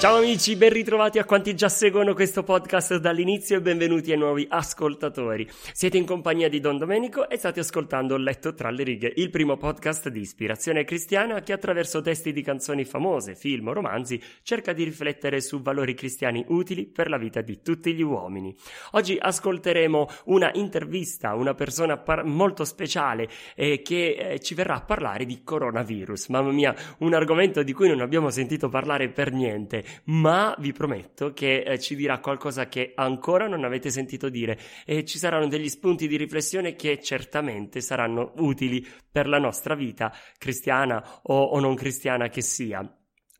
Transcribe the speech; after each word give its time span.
Ciao 0.00 0.16
amici, 0.16 0.56
ben 0.56 0.72
ritrovati 0.72 1.18
a 1.18 1.26
quanti 1.26 1.54
già 1.54 1.68
seguono 1.68 2.14
questo 2.14 2.42
podcast 2.42 2.96
dall'inizio 2.96 3.58
e 3.58 3.60
benvenuti 3.60 4.10
ai 4.12 4.16
nuovi 4.16 4.46
ascoltatori. 4.48 5.46
Siete 5.74 5.98
in 5.98 6.06
compagnia 6.06 6.48
di 6.48 6.58
Don 6.58 6.78
Domenico 6.78 7.28
e 7.28 7.36
state 7.36 7.60
ascoltando 7.60 8.16
Letto 8.16 8.54
tra 8.54 8.70
le 8.70 8.82
righe, 8.82 9.12
il 9.16 9.28
primo 9.28 9.58
podcast 9.58 10.08
di 10.08 10.20
ispirazione 10.20 10.84
cristiana 10.84 11.42
che 11.42 11.52
attraverso 11.52 12.00
testi 12.00 12.32
di 12.32 12.40
canzoni 12.40 12.86
famose, 12.86 13.34
film 13.34 13.68
o 13.68 13.74
romanzi 13.74 14.18
cerca 14.42 14.72
di 14.72 14.84
riflettere 14.84 15.42
su 15.42 15.60
valori 15.60 15.92
cristiani 15.92 16.46
utili 16.48 16.86
per 16.86 17.10
la 17.10 17.18
vita 17.18 17.42
di 17.42 17.60
tutti 17.60 17.92
gli 17.92 18.00
uomini. 18.00 18.56
Oggi 18.92 19.18
ascolteremo 19.20 20.08
una 20.24 20.50
intervista 20.54 21.28
a 21.28 21.34
una 21.34 21.52
persona 21.52 21.98
par- 21.98 22.24
molto 22.24 22.64
speciale 22.64 23.28
eh, 23.54 23.82
che 23.82 24.12
eh, 24.12 24.40
ci 24.40 24.54
verrà 24.54 24.76
a 24.76 24.80
parlare 24.80 25.26
di 25.26 25.42
coronavirus. 25.44 26.28
Mamma 26.28 26.52
mia, 26.52 26.74
un 27.00 27.12
argomento 27.12 27.62
di 27.62 27.74
cui 27.74 27.88
non 27.88 28.00
abbiamo 28.00 28.30
sentito 28.30 28.70
parlare 28.70 29.10
per 29.10 29.30
niente 29.30 29.88
ma 30.04 30.54
vi 30.58 30.72
prometto 30.72 31.32
che 31.32 31.62
eh, 31.62 31.78
ci 31.78 31.94
dirà 31.96 32.18
qualcosa 32.18 32.68
che 32.68 32.92
ancora 32.94 33.46
non 33.46 33.64
avete 33.64 33.90
sentito 33.90 34.28
dire 34.28 34.58
e 34.84 35.04
ci 35.04 35.18
saranno 35.18 35.48
degli 35.48 35.68
spunti 35.68 36.08
di 36.08 36.16
riflessione 36.16 36.74
che 36.74 37.00
certamente 37.00 37.80
saranno 37.80 38.32
utili 38.36 38.86
per 39.10 39.28
la 39.28 39.38
nostra 39.38 39.74
vita 39.74 40.12
cristiana 40.38 41.20
o, 41.22 41.42
o 41.42 41.60
non 41.60 41.74
cristiana 41.74 42.28
che 42.28 42.42
sia 42.42 42.84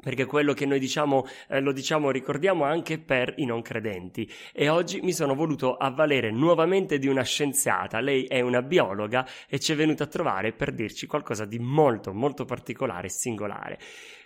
perché 0.00 0.24
quello 0.24 0.54
che 0.54 0.66
noi 0.66 0.78
diciamo 0.78 1.26
eh, 1.48 1.60
lo 1.60 1.72
diciamo 1.72 2.10
ricordiamo 2.10 2.64
anche 2.64 2.98
per 2.98 3.34
i 3.36 3.44
non 3.44 3.62
credenti 3.62 4.30
e 4.52 4.68
oggi 4.68 5.00
mi 5.02 5.12
sono 5.12 5.34
voluto 5.34 5.76
avvalere 5.76 6.30
nuovamente 6.30 6.98
di 6.98 7.06
una 7.06 7.22
scienziata, 7.22 8.00
lei 8.00 8.24
è 8.24 8.40
una 8.40 8.62
biologa 8.62 9.26
e 9.48 9.60
ci 9.60 9.72
è 9.72 9.76
venuta 9.76 10.04
a 10.04 10.08
trovare 10.08 10.52
per 10.52 10.72
dirci 10.72 11.06
qualcosa 11.06 11.44
di 11.44 11.58
molto 11.58 12.12
molto 12.12 12.44
particolare 12.44 13.08
e 13.08 13.10
singolare. 13.10 13.78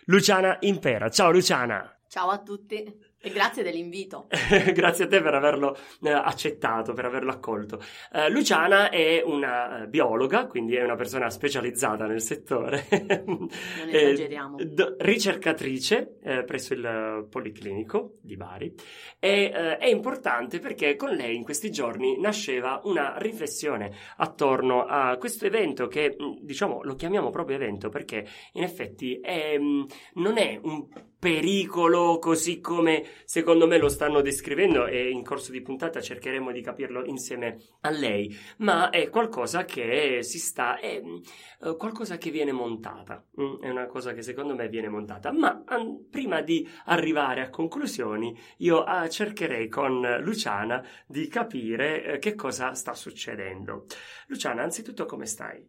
Luciana 0.06 0.58
Impera, 0.60 1.08
ciao 1.08 1.30
Luciana! 1.30 1.93
Ciao 2.08 2.28
a 2.28 2.38
tutti. 2.38 3.12
E 3.26 3.30
grazie 3.30 3.62
dell'invito. 3.62 4.26
grazie 4.74 5.06
a 5.06 5.08
te 5.08 5.22
per 5.22 5.32
averlo 5.32 5.74
eh, 6.02 6.10
accettato, 6.10 6.92
per 6.92 7.06
averlo 7.06 7.30
accolto. 7.30 7.80
Uh, 8.12 8.30
Luciana 8.30 8.90
è 8.90 9.22
una 9.24 9.84
uh, 9.84 9.88
biologa, 9.88 10.46
quindi 10.46 10.76
è 10.76 10.84
una 10.84 10.94
persona 10.94 11.30
specializzata 11.30 12.04
nel 12.04 12.20
settore. 12.20 12.86
non 13.24 13.48
esageriamo. 13.88 14.56
D- 14.62 14.96
ricercatrice 14.98 16.18
eh, 16.22 16.44
presso 16.44 16.74
il 16.74 17.26
Policlinico 17.30 18.18
di 18.20 18.36
Bari. 18.36 18.74
E 19.18 19.44
eh, 19.44 19.78
è 19.78 19.86
importante 19.86 20.58
perché 20.58 20.94
con 20.96 21.08
lei 21.08 21.34
in 21.34 21.44
questi 21.44 21.70
giorni 21.70 22.20
nasceva 22.20 22.82
una 22.84 23.16
riflessione 23.16 23.90
attorno 24.18 24.84
a 24.84 25.16
questo 25.16 25.46
evento 25.46 25.86
che, 25.86 26.14
mm, 26.14 26.40
diciamo, 26.42 26.82
lo 26.82 26.94
chiamiamo 26.94 27.30
proprio 27.30 27.56
evento 27.56 27.88
perché 27.88 28.26
in 28.52 28.64
effetti 28.64 29.18
è, 29.18 29.56
mm, 29.58 29.82
non 30.16 30.36
è 30.36 30.60
un 30.62 30.86
pericolo 31.24 32.18
così 32.18 32.60
come 32.60 33.02
secondo 33.24 33.66
me 33.66 33.78
lo 33.78 33.88
stanno 33.88 34.20
descrivendo 34.20 34.84
e 34.84 35.08
in 35.08 35.24
corso 35.24 35.52
di 35.52 35.62
puntata 35.62 36.02
cercheremo 36.02 36.52
di 36.52 36.60
capirlo 36.60 37.02
insieme 37.06 37.56
a 37.80 37.88
lei, 37.88 38.36
ma 38.58 38.90
è 38.90 39.08
qualcosa 39.08 39.64
che 39.64 40.22
si 40.22 40.38
sta, 40.38 40.78
è 40.78 41.00
uh, 41.00 41.76
qualcosa 41.78 42.18
che 42.18 42.30
viene 42.30 42.52
montata, 42.52 43.24
mm, 43.40 43.62
è 43.62 43.70
una 43.70 43.86
cosa 43.86 44.12
che 44.12 44.20
secondo 44.20 44.54
me 44.54 44.68
viene 44.68 44.90
montata, 44.90 45.32
ma 45.32 45.64
prima 46.10 46.42
di 46.42 46.68
arrivare 46.84 47.40
a 47.40 47.48
conclusioni 47.48 48.38
io 48.58 48.84
uh, 48.84 49.08
cercherei 49.08 49.66
con 49.68 50.18
Luciana 50.20 50.86
di 51.06 51.26
capire 51.28 52.16
uh, 52.16 52.18
che 52.18 52.34
cosa 52.34 52.74
sta 52.74 52.92
succedendo. 52.92 53.86
Luciana, 54.26 54.62
anzitutto 54.62 55.06
come 55.06 55.24
stai? 55.24 55.66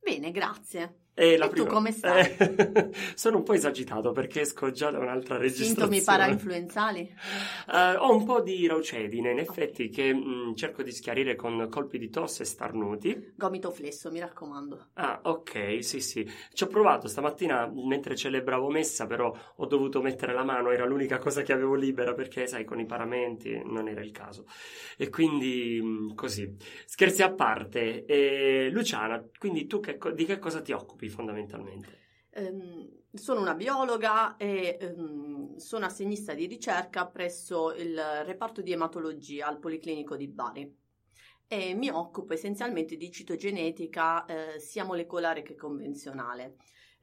Bene, 0.00 0.32
grazie. 0.32 1.07
E, 1.18 1.32
e 1.32 1.48
tu 1.48 1.66
come 1.66 1.90
stai? 1.90 2.36
Eh, 2.38 2.90
sono 3.16 3.38
un 3.38 3.42
po' 3.42 3.52
esagitato 3.52 4.12
perché 4.12 4.42
esco 4.42 4.70
già 4.70 4.92
da 4.92 5.00
un'altra 5.00 5.36
registrazione. 5.36 5.96
Sintomi 5.96 6.02
parainfluenzali? 6.02 7.12
Uh, 7.66 7.96
ho 7.98 8.14
un 8.14 8.24
po' 8.24 8.40
di 8.40 8.64
raucedine, 8.68 9.32
in 9.32 9.40
effetti, 9.40 9.82
okay. 9.82 9.88
che 9.88 10.14
mh, 10.14 10.50
mm, 10.50 10.54
cerco 10.54 10.84
di 10.84 10.92
schiarire 10.92 11.34
con 11.34 11.66
colpi 11.68 11.98
di 11.98 12.08
tosse 12.08 12.44
starnuti. 12.44 13.32
Gomito 13.34 13.72
flesso, 13.72 14.12
mi 14.12 14.20
raccomando. 14.20 14.90
Ah, 14.94 15.18
ok, 15.24 15.82
sì, 15.82 15.98
sì. 15.98 16.24
Ci 16.52 16.62
ho 16.62 16.68
provato 16.68 17.08
stamattina 17.08 17.68
mentre 17.74 18.14
celebravo 18.14 18.70
messa, 18.70 19.06
però 19.06 19.36
ho 19.56 19.66
dovuto 19.66 20.00
mettere 20.00 20.32
la 20.32 20.44
mano, 20.44 20.70
era 20.70 20.86
l'unica 20.86 21.18
cosa 21.18 21.42
che 21.42 21.52
avevo 21.52 21.74
libera 21.74 22.14
perché, 22.14 22.46
sai, 22.46 22.64
con 22.64 22.78
i 22.78 22.86
paramenti 22.86 23.60
non 23.64 23.88
era 23.88 24.02
il 24.02 24.12
caso. 24.12 24.44
E 24.96 25.08
quindi, 25.08 25.80
mh, 25.82 26.14
così. 26.14 26.48
Scherzi 26.84 27.24
a 27.24 27.32
parte. 27.32 28.04
E, 28.04 28.68
Luciana, 28.70 29.20
quindi 29.36 29.66
tu 29.66 29.80
che, 29.80 29.98
di 30.14 30.24
che 30.24 30.38
cosa 30.38 30.60
ti 30.60 30.70
occupi? 30.70 31.06
Fondamentalmente? 31.08 32.06
Um, 32.34 32.88
sono 33.12 33.40
una 33.40 33.54
biologa 33.54 34.36
e 34.36 34.78
um, 34.96 35.56
sono 35.56 35.86
assegnista 35.86 36.34
di 36.34 36.46
ricerca 36.46 37.06
presso 37.06 37.74
il 37.74 37.98
reparto 38.24 38.60
di 38.60 38.72
ematologia 38.72 39.46
al 39.46 39.58
Policlinico 39.58 40.14
di 40.14 40.28
Bari 40.28 40.76
e 41.48 41.74
mi 41.74 41.88
occupo 41.88 42.34
essenzialmente 42.34 42.96
di 42.96 43.10
citogenetica 43.10 44.26
eh, 44.26 44.60
sia 44.60 44.84
molecolare 44.84 45.42
che 45.42 45.56
convenzionale. 45.56 46.56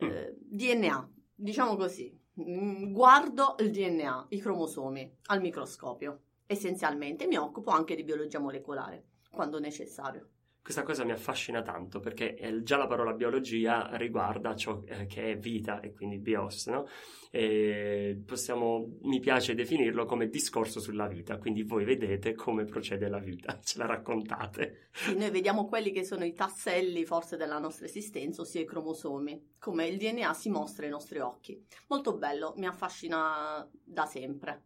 Mm. 0.04 0.08
Eh, 0.08 0.36
DNA, 0.38 1.12
diciamo 1.34 1.76
così, 1.76 2.16
mm, 2.40 2.92
guardo 2.94 3.56
il 3.60 3.72
DNA, 3.72 4.28
i 4.30 4.40
cromosomi 4.40 5.18
al 5.28 5.42
microscopio. 5.42 6.22
Essenzialmente 6.46 7.26
mi 7.26 7.38
occupo 7.38 7.72
anche 7.72 7.96
di 7.96 8.04
biologia 8.04 8.38
molecolare 8.38 9.06
quando 9.32 9.60
necessario. 9.60 10.30
Questa 10.66 10.82
cosa 10.82 11.04
mi 11.04 11.12
affascina 11.12 11.62
tanto 11.62 12.00
perché 12.00 12.36
già 12.64 12.76
la 12.76 12.88
parola 12.88 13.14
biologia 13.14 13.88
riguarda 13.98 14.56
ciò 14.56 14.82
eh, 14.88 15.06
che 15.06 15.34
è 15.34 15.38
vita 15.38 15.80
e 15.80 15.94
quindi 15.94 16.18
bios, 16.18 16.66
no? 16.66 16.88
E 17.30 18.20
possiamo, 18.26 18.98
mi 19.04 19.20
piace 19.20 19.54
definirlo 19.54 20.06
come 20.06 20.28
discorso 20.28 20.80
sulla 20.80 21.06
vita, 21.06 21.38
quindi 21.38 21.62
voi 21.62 21.86
vedete 21.86 22.34
come 22.34 22.66
procede 22.66 23.08
la 23.10 23.20
vita, 23.20 23.60
ce 23.62 23.78
la 23.78 23.86
raccontate. 23.86 24.88
Sì, 24.92 25.16
noi 25.16 25.30
vediamo 25.30 25.68
quelli 25.68 25.92
che 25.92 26.04
sono 26.04 26.26
i 26.26 26.34
tasselli 26.34 27.06
forse 27.06 27.38
della 27.38 27.60
nostra 27.60 27.86
esistenza, 27.86 28.42
ossia 28.42 28.62
i 28.62 28.66
cromosomi, 28.66 29.58
come 29.60 29.86
il 29.86 29.98
DNA 29.98 30.34
si 30.34 30.50
mostra 30.50 30.86
ai 30.86 30.92
nostri 30.92 31.20
occhi. 31.20 31.64
Molto 31.90 32.18
bello, 32.18 32.56
mi 32.58 32.66
affascina 32.66 33.70
da 33.72 34.08
sempre. 34.08 34.64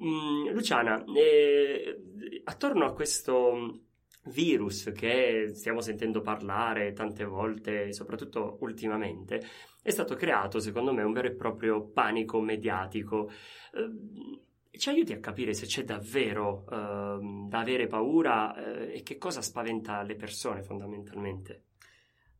Mm, 0.00 0.50
Luciana, 0.50 1.02
eh, 1.12 2.40
attorno 2.44 2.84
a 2.84 2.92
questo 2.92 3.80
virus 4.26 4.90
che 4.94 5.50
stiamo 5.54 5.80
sentendo 5.80 6.20
parlare 6.20 6.92
tante 6.92 7.24
volte, 7.24 7.92
soprattutto 7.92 8.58
ultimamente, 8.60 9.42
è 9.82 9.90
stato 9.90 10.14
creato, 10.14 10.60
secondo 10.60 10.92
me, 10.92 11.02
un 11.02 11.12
vero 11.12 11.28
e 11.28 11.34
proprio 11.34 11.88
panico 11.88 12.40
mediatico. 12.40 13.30
Eh, 13.72 14.40
ci 14.78 14.88
aiuti 14.88 15.12
a 15.12 15.20
capire 15.20 15.54
se 15.54 15.66
c'è 15.66 15.84
davvero 15.84 16.64
eh, 16.70 17.18
da 17.48 17.58
avere 17.58 17.86
paura 17.86 18.54
eh, 18.56 18.96
e 18.96 19.02
che 19.02 19.18
cosa 19.18 19.42
spaventa 19.42 20.02
le 20.02 20.16
persone 20.16 20.62
fondamentalmente. 20.62 21.64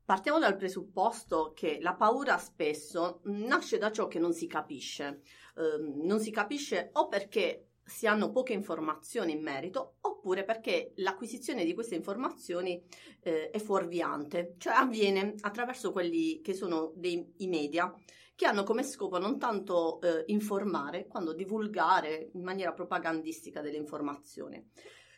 Partiamo 0.05 0.39
dal 0.39 0.57
presupposto 0.57 1.53
che 1.55 1.79
la 1.81 1.95
paura 1.95 2.37
spesso 2.37 3.21
nasce 3.25 3.79
da 3.79 3.91
ciò 3.91 4.07
che 4.07 4.19
non 4.19 4.35
si 4.35 4.47
capisce. 4.47 5.23
Eh, 5.57 6.03
non 6.03 6.21
si 6.21 6.31
capisce 6.31 6.91
o 6.93 7.09
perché 7.09 7.69
si 7.85 8.07
hanno 8.07 8.31
poche 8.31 8.53
informazioni 8.53 9.33
in 9.33 9.43
merito 9.43 9.97
oppure 10.01 10.45
perché 10.45 10.93
l'acquisizione 10.97 11.65
di 11.65 11.75
queste 11.75 11.95
informazioni 11.95 12.83
eh, 13.21 13.51
è 13.51 13.59
fuorviante, 13.59 14.55
cioè 14.59 14.73
avviene 14.75 15.35
attraverso 15.41 15.93
quelli 15.93 16.41
che 16.41 16.55
sono 16.55 16.93
dei, 16.97 17.35
i 17.39 17.47
media 17.47 17.95
che 18.35 18.47
hanno 18.47 18.65
come 18.65 18.83
scopo 18.83 19.19
non 19.19 19.39
tanto 19.39 20.01
eh, 20.01 20.25
informare 20.29 21.07
quanto 21.07 21.33
divulgare 21.33 22.31
in 22.33 22.43
maniera 22.43 22.73
propagandistica 22.73 23.61
delle 23.61 23.77
informazioni. 23.77 24.71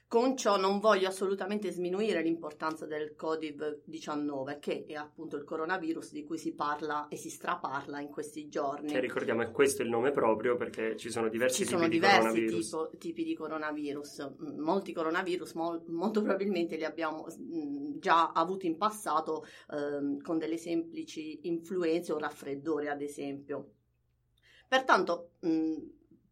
Con 0.09 0.37
ciò 0.37 0.57
non 0.57 0.79
voglio 0.79 1.09
assolutamente 1.09 1.73
sminuire 1.73 2.23
l'importanza 2.23 2.87
del 2.87 3.17
Covid-19, 3.19 4.61
che 4.61 4.85
è 4.87 4.95
appunto 4.95 5.37
il 5.37 5.43
coronavirus 5.43 6.13
di 6.13 6.23
cui 6.23 6.39
si 6.39 6.55
parla 6.55 7.09
e 7.09 7.17
si 7.17 7.29
straparla 7.29 7.99
in 8.01 8.09
questi 8.09 8.49
giorni. 8.49 8.93
Che 8.93 9.01
ricordiamo 9.01 9.43
è 9.43 9.51
questo 9.51 9.83
il 9.83 9.89
nome 9.89 10.13
proprio 10.13 10.57
perché 10.57 10.97
ci 10.97 11.11
sono 11.11 11.29
diversi 11.29 11.59
ci 11.59 11.65
tipi 11.65 11.75
sono 11.77 11.89
di 11.89 11.95
diversi 11.95 12.19
coronavirus. 12.21 12.65
tipo- 12.65 12.91
tipi 12.99 13.25
di 13.25 13.35
coronavirus. 13.35 14.33
Mm, 14.43 14.61
Molti 14.61 14.93
coronavirus 14.93 15.53
mol- 15.55 15.83
molto 15.89 16.23
probabilmente 16.23 16.77
li 16.77 16.85
abbiamo 16.85 17.27
mm, 17.27 17.99
già 17.99 18.31
avuti 18.31 18.67
in 18.67 18.77
passato 18.77 19.45
ehm, 19.73 20.21
con 20.23 20.39
delle 20.39 20.57
semplici 20.57 21.49
influenze 21.49 22.13
o 22.13 22.19
raffreddore, 22.19 22.91
ad 22.91 23.03
esempio. 23.03 23.73
Pertanto, 24.69 25.31
mh, 25.41 25.75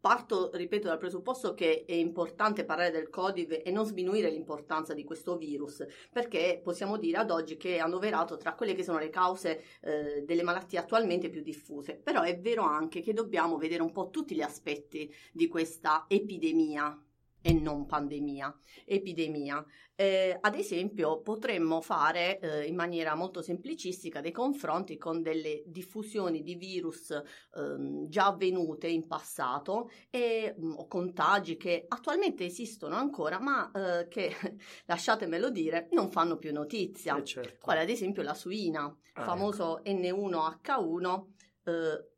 parto, 0.04 0.50
ripeto, 0.52 0.88
dal 0.88 0.98
presupposto 0.98 1.54
che 1.54 1.86
è 1.86 1.94
importante 1.94 2.66
parlare 2.66 2.90
del 2.90 3.08
Covid 3.08 3.62
e 3.64 3.70
non 3.70 3.86
sminuire 3.86 4.28
l'importanza 4.28 4.92
di 4.92 5.02
questo 5.02 5.38
virus, 5.38 5.82
perché 6.12 6.60
possiamo 6.62 6.98
dire 6.98 7.16
ad 7.16 7.30
oggi 7.30 7.56
che 7.56 7.76
è 7.76 7.78
annoverato 7.78 8.36
tra 8.36 8.52
quelle 8.52 8.74
che 8.74 8.84
sono 8.84 8.98
le 8.98 9.08
cause 9.08 9.62
eh, 9.80 10.22
delle 10.26 10.42
malattie 10.42 10.78
attualmente 10.78 11.30
più 11.30 11.40
diffuse. 11.40 11.94
Però 11.94 12.20
è 12.20 12.38
vero 12.38 12.64
anche 12.64 13.00
che 13.00 13.14
dobbiamo 13.14 13.56
vedere 13.56 13.80
un 13.80 13.92
po' 13.92 14.10
tutti 14.10 14.34
gli 14.34 14.42
aspetti 14.42 15.10
di 15.32 15.48
questa 15.48 16.04
epidemia 16.06 17.02
e 17.46 17.52
non 17.52 17.84
pandemia, 17.84 18.58
epidemia. 18.86 19.62
Eh, 19.94 20.36
ad 20.40 20.54
esempio, 20.54 21.20
potremmo 21.20 21.82
fare 21.82 22.38
eh, 22.38 22.64
in 22.64 22.74
maniera 22.74 23.14
molto 23.14 23.42
semplicistica 23.42 24.22
dei 24.22 24.32
confronti 24.32 24.96
con 24.96 25.20
delle 25.20 25.62
diffusioni 25.66 26.42
di 26.42 26.54
virus 26.54 27.10
ehm, 27.54 28.08
già 28.08 28.28
avvenute 28.28 28.88
in 28.88 29.06
passato 29.06 29.90
e 30.08 30.54
mh, 30.56 30.74
o 30.78 30.86
contagi 30.86 31.58
che 31.58 31.84
attualmente 31.86 32.46
esistono 32.46 32.96
ancora, 32.96 33.38
ma 33.38 33.70
eh, 33.72 34.08
che, 34.08 34.32
lasciatemelo 34.86 35.50
dire, 35.50 35.88
non 35.90 36.10
fanno 36.10 36.38
più 36.38 36.50
notizia. 36.50 37.18
Eh, 37.18 37.24
certo. 37.24 37.58
Quale 37.60 37.80
ad 37.80 37.90
esempio 37.90 38.22
la 38.22 38.34
suina, 38.34 38.86
il 38.86 39.12
Ah, 39.16 39.22
famoso 39.22 39.80
N1H1, 39.84 41.24
eh, 41.64 42.13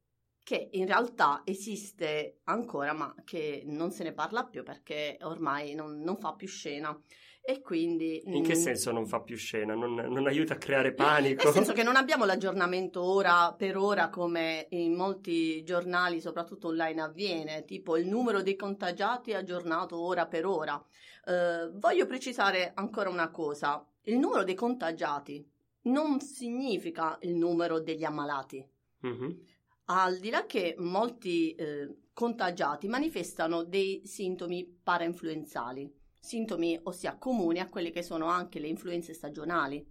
che 0.47 0.69
in 0.75 0.87
realtà 0.87 1.43
esiste 1.45 2.43
ancora, 2.45 2.93
ma 2.93 3.13
che 3.25 3.65
non 3.67 3.91
se 3.91 4.05
ne 4.05 4.13
parla 4.13 4.45
più 4.45 4.63
perché 4.63 5.19
ormai 5.23 5.75
non, 5.75 6.01
non 6.03 6.19
fa 6.19 6.35
più 6.35 6.47
scena. 6.47 6.97
E 7.43 7.61
quindi. 7.61 8.23
In 8.27 8.45
che 8.45 8.55
mm, 8.57 8.61
senso 8.61 8.93
non 8.93 9.09
fa 9.09 9.23
più 9.23 9.37
scena? 9.37 9.75
Non, 9.75 9.95
non 9.95 10.27
aiuta 10.29 10.55
a 10.55 10.57
creare 10.57 10.95
panico? 10.95 11.43
nel 11.43 11.53
senso 11.53 11.73
che 11.73 11.83
non 11.83 11.97
abbiamo 11.97 12.25
l'aggiornamento 12.25 13.03
ora 13.03 13.53
per 13.55 13.77
ora 13.77 14.09
come 14.09 14.69
in 14.71 14.95
molti 14.95 15.65
giornali, 15.65 16.21
soprattutto 16.21 16.69
online, 16.69 17.03
avviene, 17.03 17.65
tipo 17.65 17.97
il 17.97 18.07
numero 18.07 18.41
dei 18.41 18.55
contagiati 18.55 19.33
è 19.33 19.35
aggiornato 19.35 19.99
ora 19.99 20.27
per 20.27 20.47
ora. 20.47 20.81
Eh, 21.27 21.73
voglio 21.73 22.07
precisare 22.07 22.71
ancora 22.73 23.09
una 23.09 23.31
cosa, 23.31 23.85
il 24.03 24.17
numero 24.17 24.45
dei 24.45 24.55
contagiati 24.55 25.45
non 25.87 26.21
significa 26.21 27.19
il 27.23 27.35
numero 27.35 27.81
degli 27.81 28.05
ammalati. 28.05 28.65
Mhm. 29.01 29.55
Al 29.89 30.19
di 30.19 30.31
là 30.31 30.47
che 30.47 30.75
molti 30.79 31.55
eh, 31.55 32.09
contagiati 32.13 32.89
manifestano 32.89 33.63
dei 33.63 34.03
sintomi 34.05 34.67
parainfluenzali, 34.83 35.89
sintomi 36.19 36.79
ossia 36.85 37.17
comuni 37.17 37.61
a 37.61 37.69
quelle 37.69 37.91
che 37.91 38.03
sono 38.03 38.27
anche 38.27 38.59
le 38.59 38.67
influenze 38.67 39.15
stagionali, 39.15 39.87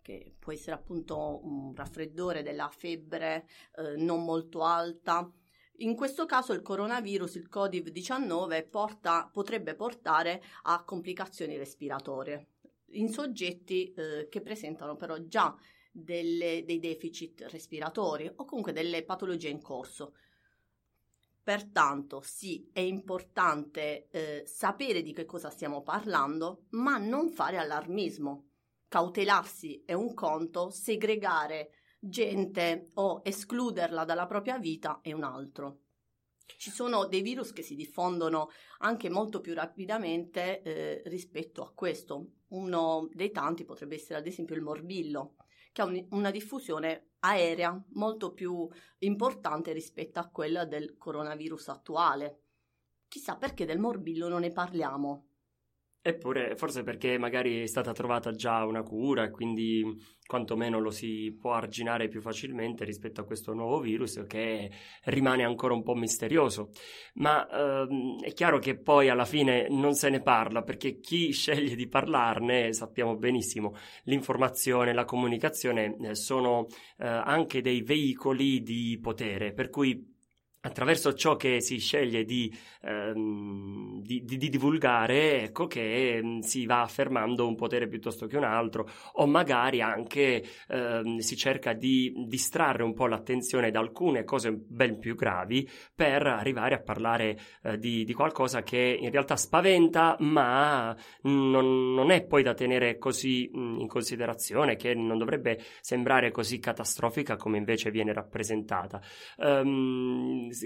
che 0.00 0.34
può 0.38 0.52
essere 0.52 0.76
appunto 0.76 1.40
un 1.44 1.74
raffreddore 1.74 2.42
della 2.42 2.70
febbre 2.70 3.46
eh, 3.76 3.96
non 3.96 4.24
molto 4.24 4.62
alta. 4.62 5.30
In 5.78 5.94
questo 5.96 6.24
caso 6.24 6.54
il 6.54 6.62
coronavirus, 6.62 7.34
il 7.34 7.48
Covid-19, 7.52 8.68
porta- 8.70 9.28
potrebbe 9.30 9.74
portare 9.74 10.42
a 10.62 10.82
complicazioni 10.82 11.58
respiratorie 11.58 12.48
in 12.92 13.10
soggetti 13.10 13.92
eh, 13.92 14.28
che 14.30 14.40
presentano 14.40 14.96
però 14.96 15.18
già 15.18 15.54
delle- 15.90 16.64
dei 16.64 16.78
deficit 16.78 17.46
respiratori 17.48 18.30
o 18.36 18.44
comunque 18.44 18.72
delle 18.72 19.04
patologie 19.04 19.48
in 19.48 19.60
corso. 19.60 20.14
Pertanto 21.42 22.20
sì, 22.22 22.68
è 22.72 22.80
importante 22.80 24.08
eh, 24.10 24.42
sapere 24.46 25.02
di 25.02 25.12
che 25.12 25.24
cosa 25.24 25.50
stiamo 25.50 25.82
parlando, 25.82 26.66
ma 26.70 26.98
non 26.98 27.30
fare 27.30 27.56
allarmismo. 27.56 28.48
Cautelarsi 28.88 29.82
è 29.84 29.92
un 29.92 30.14
conto, 30.14 30.70
segregare 30.70 31.72
gente 31.98 32.88
o 32.94 33.20
escluderla 33.24 34.04
dalla 34.04 34.26
propria 34.26 34.58
vita 34.58 35.00
è 35.02 35.12
un 35.12 35.22
altro. 35.22 35.80
Ci 36.56 36.70
sono 36.70 37.06
dei 37.06 37.22
virus 37.22 37.52
che 37.52 37.62
si 37.62 37.74
diffondono 37.74 38.50
anche 38.78 39.08
molto 39.08 39.40
più 39.40 39.54
rapidamente 39.54 40.62
eh, 40.62 41.02
rispetto 41.06 41.62
a 41.62 41.72
questo. 41.72 42.32
Uno 42.48 43.08
dei 43.12 43.30
tanti 43.30 43.64
potrebbe 43.64 43.94
essere 43.94 44.18
ad 44.18 44.26
esempio 44.26 44.56
il 44.56 44.62
morbillo, 44.62 45.36
che 45.84 45.98
un- 45.98 46.06
una 46.10 46.30
diffusione 46.30 47.10
aerea 47.20 47.82
molto 47.92 48.32
più 48.32 48.68
importante 48.98 49.72
rispetto 49.72 50.18
a 50.18 50.28
quella 50.28 50.64
del 50.64 50.96
coronavirus 50.96 51.68
attuale. 51.68 52.42
Chissà 53.08 53.36
perché 53.36 53.64
del 53.64 53.78
morbillo 53.78 54.28
non 54.28 54.40
ne 54.40 54.52
parliamo. 54.52 55.29
Eppure, 56.02 56.56
forse 56.56 56.82
perché 56.82 57.18
magari 57.18 57.60
è 57.60 57.66
stata 57.66 57.92
trovata 57.92 58.30
già 58.30 58.64
una 58.64 58.82
cura 58.82 59.24
e 59.24 59.30
quindi 59.30 59.84
quantomeno 60.24 60.78
lo 60.80 60.90
si 60.90 61.36
può 61.38 61.52
arginare 61.52 62.08
più 62.08 62.22
facilmente 62.22 62.86
rispetto 62.86 63.20
a 63.20 63.24
questo 63.24 63.52
nuovo 63.52 63.80
virus 63.80 64.24
che 64.26 64.70
rimane 65.04 65.44
ancora 65.44 65.74
un 65.74 65.82
po' 65.82 65.94
misterioso. 65.94 66.70
Ma 67.16 67.46
ehm, 67.46 68.22
è 68.22 68.32
chiaro 68.32 68.58
che 68.58 68.78
poi 68.78 69.10
alla 69.10 69.26
fine 69.26 69.66
non 69.68 69.92
se 69.92 70.08
ne 70.08 70.22
parla 70.22 70.62
perché 70.62 71.00
chi 71.00 71.32
sceglie 71.36 71.74
di 71.74 71.86
parlarne, 71.86 72.72
sappiamo 72.72 73.16
benissimo, 73.16 73.74
l'informazione, 74.04 74.94
la 74.94 75.04
comunicazione 75.04 75.96
eh, 76.00 76.14
sono 76.14 76.66
eh, 76.96 77.06
anche 77.06 77.60
dei 77.60 77.82
veicoli 77.82 78.62
di 78.62 78.98
potere, 79.02 79.52
per 79.52 79.68
cui 79.68 80.18
attraverso 80.62 81.14
ciò 81.14 81.36
che 81.36 81.60
si 81.60 81.78
sceglie 81.78 82.24
di, 82.24 82.52
ehm, 82.82 84.00
di- 84.02 84.22
di- 84.24 84.36
di 84.36 84.48
divulgare, 84.48 85.42
ecco 85.42 85.66
che 85.66 86.20
mm, 86.22 86.40
si 86.40 86.66
va 86.66 86.82
affermando 86.82 87.46
un 87.46 87.54
potere 87.54 87.88
piuttosto 87.88 88.26
che 88.26 88.36
un 88.36 88.44
altro, 88.44 88.88
o 89.14 89.26
magari 89.26 89.80
anche 89.80 90.44
ehm, 90.68 91.18
si 91.18 91.36
cerca 91.36 91.72
di 91.72 92.12
distrarre 92.26 92.82
un 92.82 92.92
po' 92.92 93.06
l'attenzione 93.06 93.70
da 93.70 93.80
alcune 93.80 94.24
cose 94.24 94.52
ben 94.52 94.98
più 94.98 95.14
gravi 95.14 95.68
per 95.94 96.26
arrivare 96.26 96.74
a 96.74 96.80
parlare 96.80 97.38
eh, 97.62 97.78
di, 97.78 98.08
qualcosa 98.12 98.62
che 98.62 98.98
in 99.00 99.10
realtà 99.10 99.36
spaventa, 99.36 100.16
ma 100.20 100.94
non, 101.22 101.94
non 101.94 102.10
è 102.10 102.24
poi 102.24 102.42
da 102.42 102.54
tenere 102.54 102.98
così 102.98 103.50
mm, 103.56 103.80
in 103.80 103.86
considerazione, 103.86 104.76
che 104.76 104.94
non 104.94 105.16
dovrebbe 105.16 105.58
sembrare 105.80 106.30
così 106.30 106.58
catastrofica 106.58 107.36
come 107.36 107.56
invece 107.56 107.90
viene 107.90 108.12
rappresentata. 108.12 109.00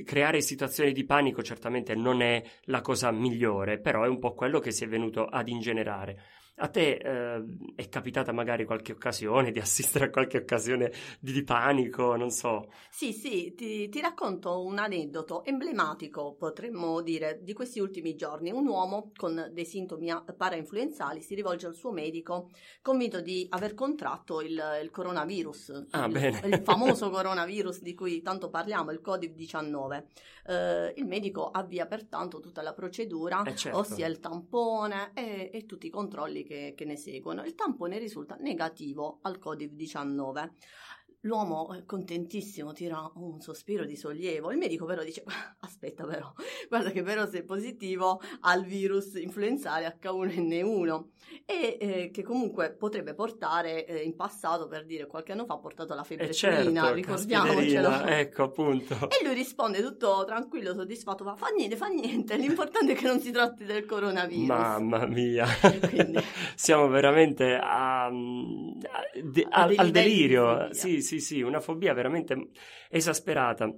Creare 0.05 0.41
situazioni 0.41 0.93
di 0.93 1.05
panico 1.05 1.43
certamente 1.43 1.95
non 1.95 2.23
è 2.23 2.43
la 2.65 2.81
cosa 2.81 3.11
migliore, 3.11 3.79
però 3.79 4.05
è 4.05 4.09
un 4.09 4.19
po' 4.19 4.33
quello 4.33 4.59
che 4.59 4.71
si 4.71 4.85
è 4.85 4.89
venuto 4.89 5.27
ad 5.27 5.49
ingenerare. 5.49 6.21
A 6.57 6.69
te 6.69 6.93
eh, 6.99 7.45
è 7.75 7.89
capitata 7.89 8.31
magari 8.31 8.65
qualche 8.65 8.93
occasione 8.93 9.51
di 9.51 9.59
assistere 9.61 10.05
a 10.05 10.11
qualche 10.11 10.39
occasione 10.39 10.93
di, 11.19 11.33
di 11.33 11.43
panico, 11.43 12.15
non 12.15 12.31
so. 12.31 12.71
Sì, 12.91 13.13
sì, 13.13 13.55
ti, 13.57 13.89
ti 13.89 14.01
racconto 14.01 14.63
un 14.63 14.79
aneddoto 14.79 15.45
emblematico, 15.45 16.35
potremmo 16.39 17.01
dire, 17.01 17.41
di 17.43 17.53
questi 17.53 17.81
ultimi 17.81 18.15
giorni. 18.15 18.53
Un 18.53 18.69
uomo 18.69 19.11
con 19.17 19.51
dei 19.53 19.65
sintomi 19.65 20.13
parainfluenzali 20.37 21.21
si 21.21 21.35
rivolge 21.35 21.67
al 21.67 21.75
suo 21.75 21.91
medico 21.91 22.51
convinto 22.83 23.21
di 23.21 23.47
aver 23.51 23.75
contratto 23.75 24.41
il, 24.41 24.63
il 24.81 24.91
coronavirus, 24.93 25.87
Ah, 25.91 26.05
il, 26.07 26.13
bene. 26.13 26.41
il 26.47 26.63
famoso 26.63 27.11
coronavirus 27.11 27.83
di 27.83 27.95
cui 27.95 28.23
tanto 28.23 28.49
parliamo, 28.49 28.93
il 28.93 29.01
Covid-19. 29.05 30.05
Eh, 30.47 30.93
il 30.99 31.07
medico 31.07 31.51
avvia 31.51 31.87
pertanto 31.87 32.39
tutta 32.39 32.63
la 32.63 32.75
procedura, 32.75 33.43
Eh, 33.43 33.57
certo. 33.57 33.79
ossia 33.79 34.07
il 34.07 34.21
tampone 34.21 35.11
e, 35.15 35.51
e 35.53 35.67
tutti 35.67 35.87
i 35.89 35.91
controlli 35.91 36.44
che, 36.45 36.75
che 36.77 36.85
ne 36.85 36.97
seguono. 36.97 37.45
Il 37.45 37.55
tampone 37.55 37.99
risulta 37.99 38.37
negativo 38.37 39.19
al 39.23 39.41
Covid-19. 39.43 40.51
L'uomo 41.25 41.73
è 41.73 41.85
contentissimo, 41.87 42.73
tira 42.73 43.11
un 43.15 43.41
sospiro 43.41 43.85
di 43.87 43.97
sollievo. 43.97 44.51
Il 44.51 44.59
medico 44.59 44.85
però 44.85 45.03
dice: 45.03 45.25
Aspetta, 45.61 46.05
però, 46.05 46.31
guarda 46.69 46.91
che 46.91 47.03
però 47.03 47.27
sei 47.27 47.43
positivo 47.45 48.21
al 48.41 48.65
virus 48.65 49.15
influenzale 49.15 49.97
H1N1 50.01 51.03
e 51.47 51.77
eh, 51.81 52.11
che 52.13 52.23
comunque 52.23 52.73
potrebbe 52.75 53.15
portare 53.15 53.87
eh, 53.87 54.03
in 54.03 54.15
passato, 54.17 54.69
per 54.69 54.85
dire 54.85 55.07
qualche 55.07 55.33
anno 55.33 55.47
fa, 55.47 55.55
ha 55.55 55.59
portato 55.59 55.95
la 55.95 56.05
febbre 56.05 56.29
Eh 56.29 56.33
certo, 56.35 56.93
ricordiamocelo. 56.93 58.03
ecco 58.05 58.43
appunto. 58.43 58.95
E 59.09 59.25
lui 59.25 59.33
risponde 59.35 59.81
tutto 59.81 60.25
tranquillo, 60.27 60.75
soddisfatto: 60.75 61.25
Ma 61.25 61.37
fa 61.37 61.49
niente, 61.49 61.77
fa 61.77 61.87
niente. 61.87 62.37
L'importante 62.37 62.93
è 62.93 62.95
che 62.97 63.07
non 63.07 63.21
si 63.21 63.31
tratti 63.31 63.65
del 63.65 63.87
coronavirus. 63.87 64.47
Mamma 64.47 65.07
mia, 65.07 65.47
Quindi- 65.89 66.19
siamo 66.55 66.87
veramente 66.89 67.55
a- 67.55 68.05
a- 68.05 68.11
de- 68.11 69.47
A 69.49 69.63
al, 69.77 69.91
delirio. 69.91 70.45
follia. 70.45 70.75
Sì, 70.75 71.01
sì, 71.19 71.35
sì, 71.37 71.43
una 71.43 71.61
fobia 71.61 71.93
veramente 71.93 72.51
esasperata. 72.89 73.71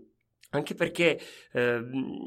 Anche 0.51 0.75
perché 0.75 1.19
eh, 1.53 1.83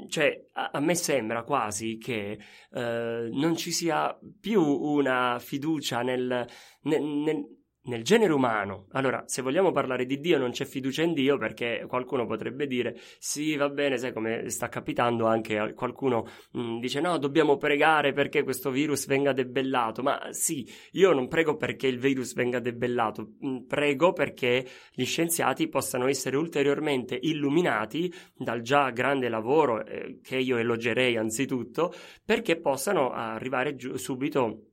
cioè, 0.10 0.46
a, 0.54 0.72
a, 0.74 0.80
me 0.82 0.94
sembra 0.94 1.44
quasi 1.44 1.98
che 1.98 2.38
eh, 2.72 3.30
non 3.32 3.56
ci 3.56 3.72
sia 3.72 4.18
più 4.40 4.62
una 4.62 5.40
fiducia 5.40 6.02
nel, 6.02 6.46
nel, 6.82 7.02
nel 7.02 7.59
nel 7.90 8.04
genere 8.04 8.32
umano, 8.32 8.86
allora, 8.92 9.24
se 9.26 9.42
vogliamo 9.42 9.72
parlare 9.72 10.06
di 10.06 10.20
Dio, 10.20 10.38
non 10.38 10.52
c'è 10.52 10.64
fiducia 10.64 11.02
in 11.02 11.14
Dio 11.14 11.38
perché 11.38 11.86
qualcuno 11.88 12.26
potrebbe 12.26 12.68
dire: 12.68 12.96
Sì, 13.18 13.56
va 13.56 13.68
bene, 13.70 13.98
sai 13.98 14.14
come 14.14 14.50
sta 14.50 14.70
capitando 14.70 15.26
anche 15.26 15.74
qualcuno 15.74 16.28
mh, 16.52 16.62
mm, 16.62 16.80
dice: 16.80 17.02
No, 17.02 17.18
dobbiamo 17.18 17.58
pregare 17.58 18.14
perché 18.14 18.44
questo 18.44 18.70
virus 18.70 19.08
venga 19.08 19.34
debellato. 19.34 20.04
Ma 20.04 20.30
sì, 20.30 20.70
io 20.92 21.12
non 21.14 21.28
prego 21.28 21.58
perché 21.58 21.88
il 21.88 21.98
virus 21.98 22.34
venga 22.36 22.60
debellato, 22.60 23.34
mm, 23.46 23.66
prego 23.68 24.14
perché 24.14 24.66
gli 24.94 25.06
scienziati 25.06 25.68
possano 25.68 26.08
essere 26.08 26.38
ulteriormente 26.38 27.18
illuminati 27.20 28.14
dal 28.38 28.62
già 28.62 28.92
grande 28.92 29.30
lavoro 29.30 29.84
eh, 29.84 30.20
che 30.22 30.38
io 30.38 30.58
elogerei 30.58 31.18
anzitutto, 31.18 31.92
perché 32.24 32.60
possano 32.60 33.12
arrivare 33.12 33.76
giù, 33.76 33.96
subito 33.98 34.69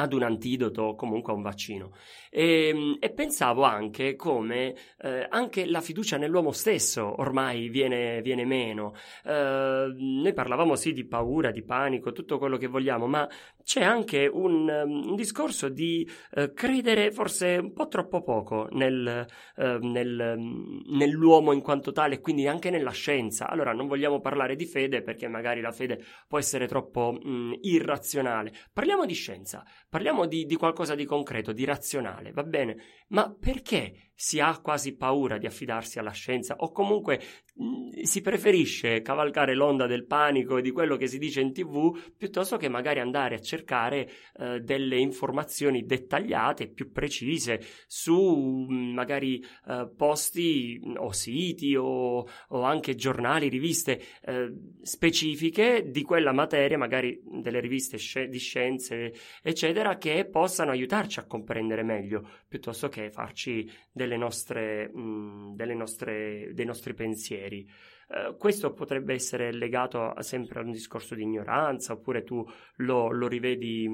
ad 0.00 0.12
un 0.12 0.22
antidoto 0.22 0.82
o 0.82 0.94
comunque 0.94 1.32
a 1.32 1.36
un 1.36 1.42
vaccino. 1.42 1.92
E, 2.30 2.68
ehm, 2.68 2.96
e 3.00 3.10
pensavo 3.10 3.62
anche 3.62 4.16
come 4.16 4.74
eh, 5.00 5.26
anche 5.28 5.66
la 5.66 5.80
fiducia 5.80 6.16
nell'uomo 6.16 6.52
stesso 6.52 7.20
ormai 7.20 7.68
viene, 7.68 8.20
viene 8.22 8.44
meno. 8.44 8.94
Eh, 9.24 9.92
noi 9.96 10.32
parlavamo 10.32 10.76
sì 10.76 10.92
di 10.92 11.04
paura, 11.06 11.50
di 11.50 11.64
panico, 11.64 12.12
tutto 12.12 12.38
quello 12.38 12.56
che 12.56 12.66
vogliamo, 12.66 13.06
ma 13.06 13.28
c'è 13.68 13.82
anche 13.82 14.26
un, 14.26 14.66
un 14.66 15.14
discorso 15.14 15.68
di 15.68 16.08
eh, 16.30 16.54
credere 16.54 17.12
forse 17.12 17.58
un 17.60 17.74
po' 17.74 17.86
troppo 17.86 18.22
poco 18.22 18.66
nel, 18.70 19.26
eh, 19.56 19.78
nel, 19.82 20.38
nell'uomo 20.86 21.52
in 21.52 21.60
quanto 21.60 21.92
tale 21.92 22.14
e 22.14 22.20
quindi 22.20 22.48
anche 22.48 22.70
nella 22.70 22.92
scienza. 22.92 23.46
Allora 23.46 23.74
non 23.74 23.86
vogliamo 23.86 24.20
parlare 24.20 24.56
di 24.56 24.64
fede 24.64 25.02
perché 25.02 25.28
magari 25.28 25.60
la 25.60 25.70
fede 25.70 26.02
può 26.26 26.38
essere 26.38 26.66
troppo 26.66 27.12
mh, 27.12 27.58
irrazionale. 27.60 28.54
Parliamo 28.72 29.04
di 29.04 29.12
scienza, 29.12 29.62
parliamo 29.86 30.24
di, 30.24 30.46
di 30.46 30.56
qualcosa 30.56 30.94
di 30.94 31.04
concreto, 31.04 31.52
di 31.52 31.66
razionale, 31.66 32.30
va 32.32 32.44
bene, 32.44 32.76
ma 33.08 33.30
perché 33.38 34.07
si 34.20 34.40
ha 34.40 34.58
quasi 34.58 34.96
paura 34.96 35.38
di 35.38 35.46
affidarsi 35.46 36.00
alla 36.00 36.10
scienza 36.10 36.56
o 36.56 36.72
comunque 36.72 37.20
mm, 37.62 38.02
si 38.02 38.20
preferisce 38.20 39.00
cavalcare 39.00 39.54
l'onda 39.54 39.86
del 39.86 40.06
panico 40.06 40.56
e 40.56 40.60
di 40.60 40.72
quello 40.72 40.96
che 40.96 41.06
si 41.06 41.18
dice 41.18 41.40
in 41.40 41.52
tv 41.52 41.96
piuttosto 42.16 42.56
che 42.56 42.68
magari 42.68 42.98
andare 42.98 43.36
a 43.36 43.40
cercare 43.40 44.10
eh, 44.36 44.58
delle 44.58 44.98
informazioni 44.98 45.86
dettagliate, 45.86 46.66
più 46.66 46.90
precise 46.90 47.60
su 47.86 48.66
mm, 48.68 48.92
magari 48.92 49.40
eh, 49.68 49.88
posti 49.96 50.82
mm, 50.84 50.96
o 50.96 51.12
siti 51.12 51.76
o, 51.76 52.26
o, 52.48 52.62
anche 52.62 52.96
giornali, 52.96 53.48
riviste 53.48 54.02
eh, 54.24 54.52
specifiche 54.82 55.90
di 55.90 56.02
quella 56.02 56.32
materia, 56.32 56.76
magari 56.76 57.22
delle 57.24 57.60
riviste 57.60 57.98
sci- 57.98 58.28
di 58.28 58.38
scienze, 58.38 59.12
eccetera, 59.44 59.96
che 59.96 60.24
possano 60.24 60.72
aiutarci 60.72 61.20
a 61.20 61.26
comprendere 61.26 61.84
meglio 61.84 62.28
piuttosto 62.48 62.88
che 62.88 63.12
farci 63.12 63.70
delle 63.92 64.07
nostre, 64.16 64.88
mh, 64.88 65.54
delle 65.54 65.74
nostre, 65.74 66.52
dei 66.54 66.64
nostri 66.64 66.94
pensieri. 66.94 67.68
Uh, 68.08 68.36
questo 68.36 68.72
potrebbe 68.72 69.12
essere 69.12 69.52
legato 69.52 70.02
a, 70.02 70.22
sempre 70.22 70.60
a 70.60 70.62
un 70.62 70.70
discorso 70.70 71.14
di 71.14 71.22
ignoranza, 71.22 71.92
oppure 71.92 72.24
tu 72.24 72.44
lo, 72.76 73.10
lo 73.10 73.28
rivedi, 73.28 73.86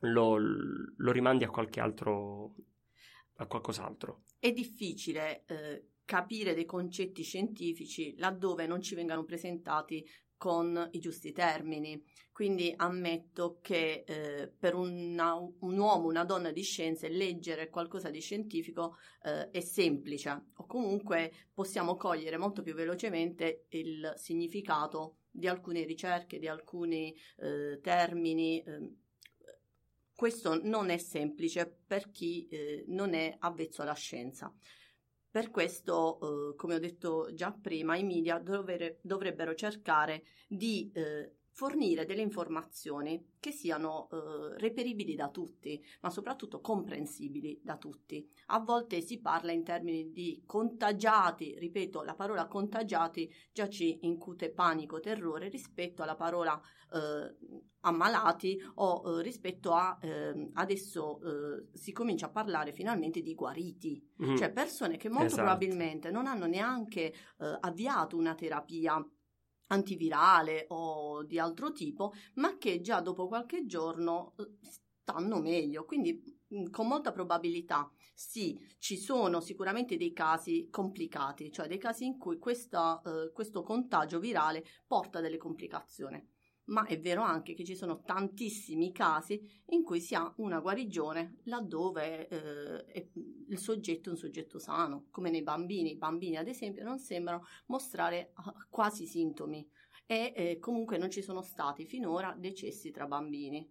lo, 0.00 0.36
lo, 0.38 1.12
rimandi 1.12 1.44
a 1.44 1.50
qualche 1.50 1.80
altro, 1.80 2.54
a 3.36 3.46
qualcos'altro. 3.46 4.22
È 4.38 4.52
difficile 4.52 5.44
eh, 5.46 5.86
capire 6.04 6.54
dei 6.54 6.64
concetti 6.64 7.22
scientifici 7.22 8.14
laddove 8.18 8.66
non 8.66 8.80
ci 8.80 8.94
vengano 8.94 9.24
presentati 9.24 10.04
con 10.36 10.88
i 10.90 10.98
giusti 10.98 11.30
termini. 11.30 12.02
Quindi 12.42 12.74
ammetto 12.76 13.60
che 13.62 14.02
eh, 14.04 14.48
per 14.48 14.74
una, 14.74 15.34
un 15.34 15.78
uomo, 15.78 16.08
una 16.08 16.24
donna 16.24 16.50
di 16.50 16.62
scienze, 16.62 17.08
leggere 17.08 17.68
qualcosa 17.68 18.10
di 18.10 18.20
scientifico 18.20 18.96
eh, 19.22 19.48
è 19.50 19.60
semplice 19.60 20.46
o 20.54 20.66
comunque 20.66 21.32
possiamo 21.54 21.94
cogliere 21.94 22.38
molto 22.38 22.62
più 22.62 22.74
velocemente 22.74 23.66
il 23.68 24.12
significato 24.16 25.18
di 25.30 25.46
alcune 25.46 25.84
ricerche, 25.84 26.40
di 26.40 26.48
alcuni 26.48 27.14
eh, 27.38 27.78
termini. 27.80 28.60
Ehm, 28.66 28.96
questo 30.12 30.60
non 30.64 30.90
è 30.90 30.96
semplice 30.96 31.72
per 31.86 32.10
chi 32.10 32.48
eh, 32.48 32.82
non 32.88 33.14
è 33.14 33.36
avvezzo 33.38 33.82
alla 33.82 33.94
scienza. 33.94 34.52
Per 35.30 35.48
questo, 35.52 36.18
eh, 36.50 36.56
come 36.56 36.74
ho 36.74 36.80
detto 36.80 37.32
già 37.34 37.52
prima, 37.52 37.94
i 37.96 38.02
media 38.02 38.38
dovere, 38.38 38.98
dovrebbero 39.00 39.54
cercare 39.54 40.24
di 40.48 40.90
eh, 40.92 41.36
fornire 41.52 42.04
delle 42.04 42.22
informazioni 42.22 43.32
che 43.38 43.52
siano 43.52 44.08
eh, 44.10 44.58
reperibili 44.58 45.14
da 45.14 45.28
tutti, 45.28 45.82
ma 46.00 46.10
soprattutto 46.10 46.60
comprensibili 46.60 47.60
da 47.62 47.76
tutti. 47.76 48.26
A 48.46 48.60
volte 48.60 49.00
si 49.00 49.20
parla 49.20 49.52
in 49.52 49.62
termini 49.62 50.12
di 50.12 50.42
contagiati, 50.46 51.58
ripeto, 51.58 52.02
la 52.02 52.14
parola 52.14 52.46
contagiati 52.46 53.30
già 53.52 53.68
ci 53.68 53.98
incute 54.02 54.50
panico, 54.50 55.00
terrore 55.00 55.48
rispetto 55.48 56.02
alla 56.02 56.16
parola 56.16 56.60
eh, 56.92 57.36
ammalati 57.80 58.58
o 58.76 59.02
eh, 59.04 59.22
rispetto 59.22 59.72
a 59.72 59.98
eh, 60.00 60.50
adesso 60.54 61.20
eh, 61.20 61.66
si 61.72 61.92
comincia 61.92 62.26
a 62.26 62.30
parlare 62.30 62.72
finalmente 62.72 63.20
di 63.20 63.34
guariti, 63.34 64.02
mm. 64.22 64.36
cioè 64.36 64.52
persone 64.52 64.96
che 64.96 65.08
molto 65.08 65.26
esatto. 65.26 65.42
probabilmente 65.42 66.10
non 66.10 66.26
hanno 66.26 66.46
neanche 66.46 67.12
eh, 67.12 67.58
avviato 67.60 68.16
una 68.16 68.34
terapia 68.34 69.04
antivirale 69.72 70.66
o 70.68 71.24
di 71.24 71.38
altro 71.38 71.72
tipo, 71.72 72.12
ma 72.34 72.56
che 72.58 72.80
già 72.80 73.00
dopo 73.00 73.26
qualche 73.26 73.66
giorno 73.66 74.34
eh, 74.38 74.48
stanno 74.60 75.40
meglio. 75.40 75.84
Quindi 75.84 76.40
con 76.70 76.86
molta 76.86 77.12
probabilità 77.12 77.90
sì, 78.14 78.58
ci 78.78 78.98
sono 78.98 79.40
sicuramente 79.40 79.96
dei 79.96 80.12
casi 80.12 80.68
complicati, 80.70 81.50
cioè 81.50 81.66
dei 81.66 81.78
casi 81.78 82.04
in 82.04 82.18
cui 82.18 82.38
questa, 82.38 83.00
eh, 83.04 83.32
questo 83.32 83.62
contagio 83.62 84.18
virale 84.20 84.64
porta 84.86 85.20
delle 85.20 85.38
complicazioni 85.38 86.31
ma 86.72 86.86
è 86.86 86.98
vero 86.98 87.22
anche 87.22 87.54
che 87.54 87.64
ci 87.64 87.76
sono 87.76 88.02
tantissimi 88.02 88.92
casi 88.92 89.40
in 89.66 89.82
cui 89.82 90.00
si 90.00 90.14
ha 90.14 90.32
una 90.38 90.58
guarigione 90.60 91.36
laddove 91.44 92.28
eh, 92.28 93.10
il 93.48 93.58
soggetto 93.58 94.08
è 94.08 94.12
un 94.12 94.18
soggetto 94.18 94.58
sano, 94.58 95.06
come 95.10 95.30
nei 95.30 95.42
bambini. 95.42 95.92
I 95.92 95.98
bambini, 95.98 96.36
ad 96.36 96.48
esempio, 96.48 96.82
non 96.82 96.98
sembrano 96.98 97.44
mostrare 97.66 98.32
ah, 98.34 98.54
quasi 98.70 99.06
sintomi 99.06 99.68
e 100.06 100.32
eh, 100.34 100.58
comunque 100.58 100.96
non 100.96 101.10
ci 101.10 101.22
sono 101.22 101.42
stati 101.42 101.84
finora 101.84 102.34
decessi 102.36 102.90
tra 102.90 103.06
bambini. 103.06 103.70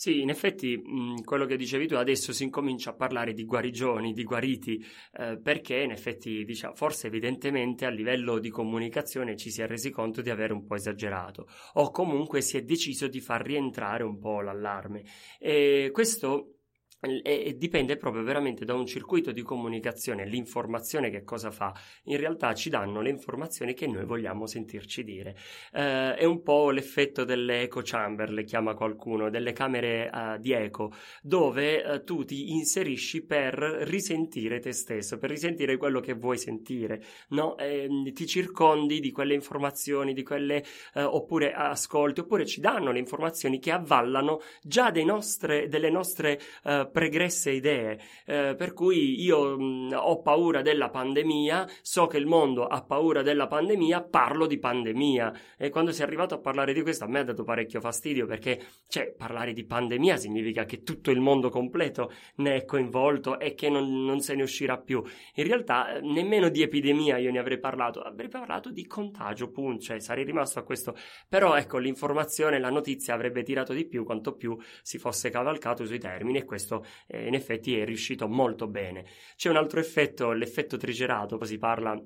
Sì, 0.00 0.20
in 0.20 0.28
effetti 0.30 0.76
mh, 0.76 1.22
quello 1.24 1.44
che 1.44 1.56
dicevi 1.56 1.88
tu 1.88 1.96
adesso 1.96 2.32
si 2.32 2.44
incomincia 2.44 2.90
a 2.90 2.94
parlare 2.94 3.32
di 3.32 3.44
guarigioni, 3.44 4.12
di 4.12 4.22
guariti, 4.22 4.80
eh, 5.14 5.40
perché 5.42 5.74
in 5.80 5.90
effetti 5.90 6.44
diciamo, 6.44 6.76
forse 6.76 7.08
evidentemente 7.08 7.84
a 7.84 7.88
livello 7.90 8.38
di 8.38 8.48
comunicazione 8.48 9.34
ci 9.34 9.50
si 9.50 9.60
è 9.60 9.66
resi 9.66 9.90
conto 9.90 10.20
di 10.22 10.30
aver 10.30 10.52
un 10.52 10.64
po' 10.64 10.76
esagerato 10.76 11.48
o 11.72 11.90
comunque 11.90 12.42
si 12.42 12.56
è 12.56 12.62
deciso 12.62 13.08
di 13.08 13.18
far 13.18 13.42
rientrare 13.44 14.04
un 14.04 14.20
po' 14.20 14.40
l'allarme. 14.40 15.02
E 15.40 15.90
questo 15.92 16.57
e 17.00 17.54
dipende 17.56 17.96
proprio 17.96 18.24
veramente 18.24 18.64
da 18.64 18.74
un 18.74 18.84
circuito 18.84 19.30
di 19.30 19.42
comunicazione, 19.42 20.26
l'informazione 20.26 21.10
che 21.10 21.22
cosa 21.22 21.52
fa, 21.52 21.72
in 22.04 22.16
realtà 22.16 22.54
ci 22.54 22.70
danno 22.70 23.00
le 23.00 23.10
informazioni 23.10 23.72
che 23.72 23.86
noi 23.86 24.04
vogliamo 24.04 24.46
sentirci 24.46 25.04
dire. 25.04 25.36
Eh, 25.72 26.16
è 26.16 26.24
un 26.24 26.42
po' 26.42 26.70
l'effetto 26.70 27.24
delle 27.24 27.62
echo 27.62 27.82
chamber, 27.84 28.30
le 28.30 28.42
chiama 28.42 28.74
qualcuno, 28.74 29.30
delle 29.30 29.52
camere 29.52 30.10
uh, 30.12 30.38
di 30.38 30.52
eco, 30.52 30.92
dove 31.22 31.82
uh, 31.82 32.02
tu 32.02 32.24
ti 32.24 32.50
inserisci 32.52 33.24
per 33.24 33.54
risentire 33.54 34.58
te 34.58 34.72
stesso, 34.72 35.18
per 35.18 35.30
risentire 35.30 35.76
quello 35.76 36.00
che 36.00 36.14
vuoi 36.14 36.38
sentire, 36.38 37.02
no? 37.28 37.56
eh, 37.58 37.88
ti 38.12 38.26
circondi 38.26 38.98
di 38.98 39.12
quelle 39.12 39.34
informazioni, 39.34 40.12
di 40.12 40.24
quelle, 40.24 40.64
uh, 40.94 41.00
oppure 41.02 41.52
ascolti, 41.52 42.20
oppure 42.20 42.44
ci 42.44 42.60
danno 42.60 42.90
le 42.90 42.98
informazioni 42.98 43.60
che 43.60 43.70
avvallano 43.70 44.40
già 44.62 44.90
nostre, 45.04 45.68
delle 45.68 45.90
nostre 45.90 46.40
pregresse 46.88 47.50
idee, 47.50 47.98
eh, 48.26 48.54
per 48.56 48.72
cui 48.72 49.22
io 49.22 49.58
mh, 49.58 49.94
ho 49.94 50.20
paura 50.20 50.62
della 50.62 50.90
pandemia, 50.90 51.68
so 51.82 52.06
che 52.06 52.18
il 52.18 52.26
mondo 52.26 52.66
ha 52.66 52.82
paura 52.82 53.22
della 53.22 53.46
pandemia, 53.46 54.02
parlo 54.02 54.46
di 54.46 54.58
pandemia 54.58 55.32
e 55.56 55.70
quando 55.70 55.92
si 55.92 56.00
è 56.00 56.04
arrivato 56.04 56.34
a 56.34 56.38
parlare 56.38 56.72
di 56.72 56.82
questo 56.82 57.04
a 57.04 57.08
me 57.08 57.20
ha 57.20 57.24
dato 57.24 57.44
parecchio 57.44 57.80
fastidio 57.80 58.26
perché 58.26 58.60
cioè, 58.88 59.12
parlare 59.12 59.52
di 59.52 59.64
pandemia 59.64 60.16
significa 60.16 60.64
che 60.64 60.82
tutto 60.82 61.10
il 61.10 61.20
mondo 61.20 61.48
completo 61.48 62.12
ne 62.36 62.56
è 62.56 62.64
coinvolto 62.64 63.38
e 63.38 63.54
che 63.54 63.68
non, 63.68 64.04
non 64.04 64.20
se 64.20 64.34
ne 64.34 64.42
uscirà 64.42 64.78
più. 64.78 65.02
In 65.34 65.46
realtà 65.46 65.96
eh, 65.96 66.00
nemmeno 66.00 66.48
di 66.48 66.62
epidemia 66.62 67.18
io 67.18 67.30
ne 67.30 67.38
avrei 67.38 67.58
parlato, 67.58 68.00
avrei 68.00 68.28
parlato 68.28 68.70
di 68.70 68.86
contagio, 68.86 69.50
punto, 69.50 69.82
cioè 69.82 70.00
sarei 70.00 70.24
rimasto 70.24 70.58
a 70.58 70.62
questo. 70.62 70.96
Però 71.28 71.56
ecco, 71.56 71.78
l'informazione, 71.78 72.58
la 72.58 72.70
notizia 72.70 73.14
avrebbe 73.14 73.42
tirato 73.42 73.72
di 73.72 73.86
più 73.86 74.04
quanto 74.04 74.34
più 74.34 74.56
si 74.82 74.98
fosse 74.98 75.30
cavalcato 75.30 75.84
sui 75.84 75.98
termini 75.98 76.38
e 76.38 76.44
questo 76.44 76.77
eh, 77.06 77.26
in 77.26 77.34
effetti 77.34 77.78
è 77.78 77.84
riuscito 77.84 78.28
molto 78.28 78.66
bene. 78.68 79.04
C'è 79.36 79.50
un 79.50 79.56
altro 79.56 79.80
effetto, 79.80 80.32
l'effetto 80.32 80.76
triceratopo, 80.76 81.44
si 81.44 81.58
parla 81.58 82.00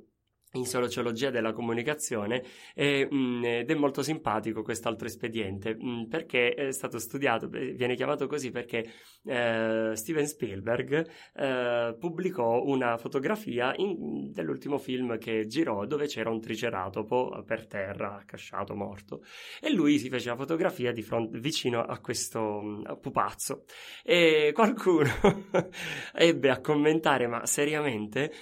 in 0.52 0.66
sociologia 0.66 1.30
della 1.30 1.52
comunicazione 1.52 2.42
e, 2.74 3.06
mh, 3.10 3.16
mm, 3.16 3.44
ed 3.44 3.70
è 3.70 3.74
molto 3.74 4.02
simpatico 4.02 4.62
quest'altro 4.62 5.06
espediente 5.06 5.74
mh, 5.74 5.86
mm, 5.86 6.04
perché 6.04 6.54
è 6.54 6.72
stato 6.72 6.98
studiato, 6.98 7.48
viene 7.48 7.94
chiamato 7.94 8.26
così 8.26 8.50
perché 8.50 8.84
eh, 9.24 9.92
Steven 9.94 10.26
Spielberg 10.26 11.08
eh, 11.34 11.96
pubblicò 11.98 12.62
una 12.64 12.96
fotografia 12.96 13.72
in, 13.76 14.30
dell'ultimo 14.32 14.78
film 14.78 15.18
che 15.18 15.46
girò 15.46 15.86
dove 15.86 16.06
c'era 16.06 16.30
un 16.30 16.40
triceratopo 16.40 17.42
per 17.46 17.66
terra, 17.66 18.16
accasciato, 18.16 18.74
morto. 18.74 19.22
E 19.60 19.72
lui 19.72 19.98
si 19.98 20.08
fece 20.08 20.28
la 20.28 20.36
fotografia 20.36 20.92
di 20.92 21.02
fronte, 21.02 21.38
vicino 21.38 21.82
a 21.82 21.98
questo 21.98 22.60
mh, 22.60 22.92
mm, 22.92 22.94
pupazzo. 23.00 23.64
E 24.04 24.50
qualcuno 24.52 25.08
ebbe 26.12 26.50
a 26.50 26.60
commentare 26.60 27.26
ma 27.26 27.46
seriamente 27.46 28.32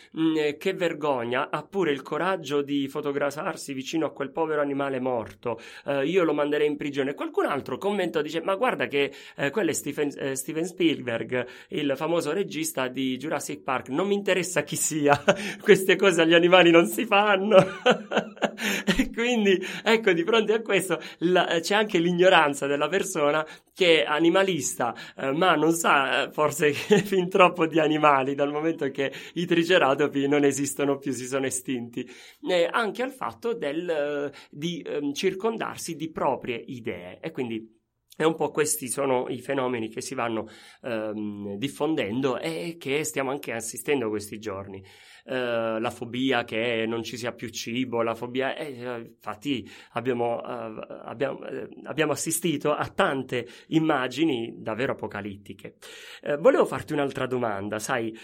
che 0.59 0.73
vergogna 0.75 1.51
ha 1.51 1.63
pure 1.63 1.93
il 1.93 2.00
il 2.01 2.03
coraggio 2.03 2.63
di 2.63 2.89
fotografarsi 2.89 3.75
vicino 3.75 4.07
a 4.07 4.11
quel 4.11 4.31
povero 4.31 4.63
animale 4.63 4.99
morto, 5.01 5.61
eh, 5.85 6.07
io 6.07 6.25
lo 6.25 6.33
manderei 6.33 6.67
in 6.67 6.77
prigione. 6.77 7.15
Qualcun 7.15 7.45
altro 7.45 7.77
commentò, 7.77 8.23
dice, 8.23 8.41
ma 8.41 8.55
guarda 8.57 8.87
che 8.87 9.13
eh, 9.37 9.51
quello 9.51 9.71
è 9.71 9.73
Steven, 9.75 10.11
eh, 10.17 10.35
Steven, 10.35 10.65
Spielberg, 10.65 11.47
il 11.69 11.93
famoso 11.97 12.33
regista 12.33 12.89
di 12.89 13.17
Jurassic 13.19 13.63
Park, 13.63 13.89
non 13.89 14.09
mi 14.09 14.15
interessa 14.15 14.63
chi 14.63 14.77
sia, 14.77 15.23
queste 15.61 15.97
cose 15.97 16.23
agli 16.23 16.35
animali 16.35 16.71
non 16.71 16.87
si 16.87 17.05
fanno. 17.05 17.57
e 18.97 19.11
quindi, 19.13 19.63
ecco, 19.85 20.13
di 20.13 20.25
fronte 20.25 20.55
a 20.55 20.63
questo 20.63 20.99
la, 21.19 21.59
c'è 21.61 21.75
anche 21.75 21.99
l'ignoranza 21.99 22.67
della 22.67 22.89
persona 22.89 23.47
che 23.81 24.03
è 24.03 24.07
animalista, 24.07 24.95
eh, 25.17 25.33
ma 25.33 25.55
non 25.55 25.73
sa 25.73 26.25
eh, 26.25 26.33
forse 26.33 26.73
fin 27.05 27.31
troppo 27.31 27.67
di 27.67 27.81
animali, 27.81 28.35
dal 28.35 28.51
momento 28.51 28.91
che 28.91 29.11
i 29.35 29.47
triceratopi 29.47 30.29
non 30.29 30.45
esistono 30.45 30.99
più, 30.99 31.13
si 31.13 31.25
sono 31.27 31.47
estinti 31.47 31.90
convinti 31.91 32.09
eh, 32.49 32.69
anche 32.71 33.03
al 33.03 33.13
fatto 33.13 33.53
del, 33.53 33.89
eh, 33.89 34.33
di 34.51 34.81
eh, 34.81 35.13
circondarsi 35.13 35.97
di 35.97 36.11
proprie 36.11 36.57
idee. 36.57 37.19
E 37.21 37.31
quindi 37.33 37.80
e 38.21 38.25
un 38.27 38.35
po' 38.35 38.51
questi 38.51 38.89
sono 38.89 39.29
i 39.31 39.41
fenomeni 39.41 39.89
che 39.89 40.03
si 40.03 40.15
vanno 40.15 40.47
ehm, 40.83 41.57
diffondendo 41.57 42.39
e 42.39 42.77
che 42.79 43.03
stiamo 43.03 43.31
anche 43.31 43.53
assistendo 43.53 44.11
questi 44.11 44.39
giorni. 44.39 44.85
Eh, 45.25 45.79
la 45.81 45.91
fobia 45.91 46.45
che 46.45 46.85
non 46.87 47.03
ci 47.03 47.17
sia 47.17 47.33
più 47.33 47.49
cibo, 47.49 48.03
la 48.03 48.15
fobia... 48.15 48.57
Eh, 48.57 49.13
infatti 49.15 49.69
abbiamo, 49.93 50.43
eh, 50.43 50.87
abbiamo, 51.05 51.47
eh, 51.47 51.69
abbiamo, 51.85 52.13
assistito 52.13 52.73
a 52.73 52.89
tante 52.89 53.47
immagini 53.69 54.55
davvero 54.59 54.93
apocalittiche. 54.93 55.77
Eh, 56.23 56.37
volevo 56.37 56.65
farti 56.65 56.93
un'altra 56.93 57.27
domanda, 57.27 57.79
sai, 57.79 58.17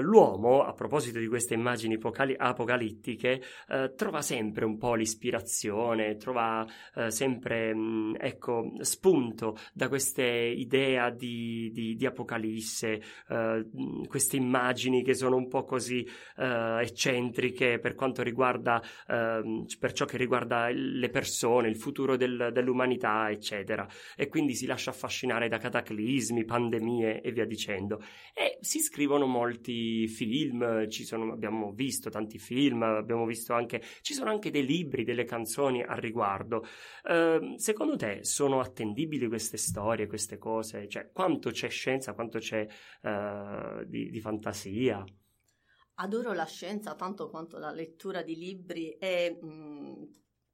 l'uomo, 0.00 0.62
a 0.62 0.72
proposito 0.72 1.18
di 1.18 1.26
queste 1.26 1.54
immagini 1.54 1.94
apocali- 1.94 2.34
apocalittiche, 2.36 3.42
trova 3.96 4.22
sempre 4.22 4.64
un 4.64 4.78
po' 4.78 4.94
l'ispirazione, 4.94 6.16
trova 6.16 6.66
sempre, 7.08 7.74
mh, 7.74 7.78
mm, 7.78 8.14
ecco, 8.18 8.72
spunto 8.80 9.43
da 9.72 9.88
queste 9.88 10.24
idee 10.24 11.14
di, 11.16 11.70
di, 11.72 11.94
di 11.96 12.06
apocalisse, 12.06 13.02
queste 14.06 14.36
immagini 14.36 15.02
che 15.02 15.14
sono 15.14 15.36
un 15.36 15.48
po' 15.48 15.64
così 15.64 16.06
uh, 16.36 16.78
eccentriche 16.80 17.78
per 17.78 17.94
quanto 17.94 18.22
riguarda, 18.22 18.82
uh, 19.08 19.64
per 19.78 19.92
ciò 19.92 20.04
che 20.04 20.16
riguarda 20.16 20.68
le 20.68 21.08
persone, 21.08 21.68
il 21.68 21.76
futuro 21.76 22.16
del, 22.16 22.50
dell'umanità, 22.52 23.30
eccetera. 23.30 23.86
E 24.16 24.28
quindi 24.28 24.54
si 24.54 24.66
lascia 24.66 24.90
affascinare 24.90 25.48
da 25.48 25.58
cataclismi, 25.58 26.44
pandemie 26.44 27.20
e 27.20 27.32
via 27.32 27.44
dicendo. 27.44 28.02
E 28.34 28.58
si 28.60 28.80
scrivono 28.80 29.26
molti 29.26 30.06
film, 30.08 30.88
sono, 30.88 31.32
abbiamo 31.32 31.72
visto 31.72 32.10
tanti 32.10 32.38
film, 32.38 32.82
abbiamo 32.82 33.26
visto 33.26 33.52
anche, 33.52 33.82
ci 34.00 34.14
sono 34.14 34.30
anche 34.30 34.50
dei 34.50 34.64
libri, 34.64 35.04
delle 35.04 35.24
canzoni 35.24 35.82
al 35.82 35.98
riguardo. 35.98 36.66
Uh, 37.04 37.56
secondo 37.56 37.96
te 37.96 38.20
sono 38.22 38.60
attendibili 38.60 39.26
queste 39.34 39.56
storie, 39.56 40.06
queste 40.06 40.38
cose? 40.38 40.86
Cioè, 40.86 41.10
quanto 41.10 41.50
c'è 41.50 41.68
scienza, 41.68 42.14
quanto 42.14 42.38
c'è 42.38 42.64
uh, 43.02 43.82
di, 43.84 44.08
di 44.10 44.20
fantasia? 44.20 45.04
Adoro 45.94 46.32
la 46.32 46.44
scienza 46.44 46.94
tanto 46.94 47.28
quanto 47.30 47.58
la 47.58 47.72
lettura 47.72 48.22
di 48.22 48.36
libri 48.36 48.92
e 48.92 49.36
mh, 49.40 49.46
mm, 49.46 50.02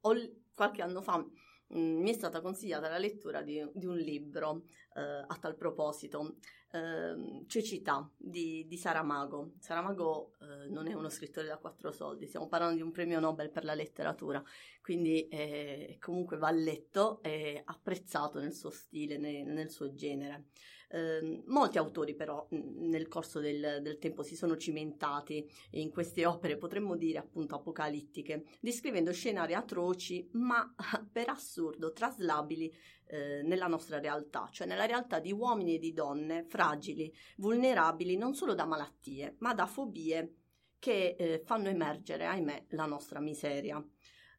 ho, 0.01 0.13
qualche 0.55 0.81
anno 0.81 1.01
fa 1.03 1.17
mh, 1.17 1.77
mm, 1.77 2.01
mi 2.01 2.09
è 2.09 2.13
stata 2.13 2.41
consigliata 2.41 2.89
la 2.89 2.97
lettura 2.97 3.43
di, 3.43 3.63
di 3.71 3.85
un 3.85 3.97
libro 3.97 4.63
eh, 4.95 5.25
a 5.27 5.37
tal 5.39 5.55
proposito, 5.55 6.37
eh, 6.71 7.45
Cecità 7.47 8.09
di, 8.15 8.65
di 8.67 8.77
Saramago. 8.77 9.53
Saramago 9.59 10.33
eh, 10.41 10.69
non 10.69 10.87
è 10.87 10.93
uno 10.93 11.09
scrittore 11.09 11.47
da 11.47 11.57
quattro 11.57 11.91
soldi, 11.91 12.27
stiamo 12.27 12.47
parlando 12.47 12.75
di 12.75 12.81
un 12.81 12.91
premio 12.91 13.19
Nobel 13.19 13.49
per 13.49 13.63
la 13.63 13.73
letteratura, 13.73 14.43
quindi 14.81 15.27
eh, 15.27 15.97
comunque 15.99 16.37
va 16.37 16.51
letto 16.51 17.21
e 17.21 17.61
apprezzato 17.63 18.39
nel 18.39 18.53
suo 18.53 18.69
stile, 18.69 19.17
nel, 19.17 19.45
nel 19.45 19.69
suo 19.69 19.93
genere. 19.93 20.45
Eh, 20.93 21.43
molti 21.45 21.77
autori 21.77 22.15
però 22.15 22.45
nel 22.49 23.07
corso 23.07 23.39
del, 23.39 23.79
del, 23.81 23.97
tempo 23.97 24.23
si 24.23 24.35
sono 24.35 24.57
cimentati 24.57 25.49
in 25.71 25.89
queste 25.89 26.25
opere, 26.25 26.57
potremmo 26.57 26.97
dire 26.97 27.19
appunto 27.19 27.55
apocalittiche, 27.55 28.43
descrivendo 28.59 29.13
scenari 29.13 29.53
atroci 29.53 30.27
ma 30.33 30.75
per 31.09 31.29
assurdo 31.29 31.93
traslabili 31.93 32.69
eh, 33.05 33.41
nella 33.41 33.67
nostra 33.67 33.99
realtà, 33.99 34.49
cioè 34.51 34.67
nella 34.67 34.85
realtà 34.85 35.19
di 35.19 35.31
uomini 35.31 35.75
e 35.75 35.79
di 35.79 35.93
donne 35.93 36.43
fragili, 36.43 37.13
vulnerabili 37.37 38.17
non 38.17 38.33
solo 38.33 38.53
da 38.53 38.65
malattie 38.65 39.35
ma 39.39 39.53
da 39.53 39.67
fobie 39.67 40.35
che 40.77 41.15
eh, 41.17 41.41
fanno 41.45 41.69
emergere, 41.69 42.25
ahimè, 42.25 42.65
la 42.69 42.85
nostra 42.85 43.19
miseria. 43.19 43.81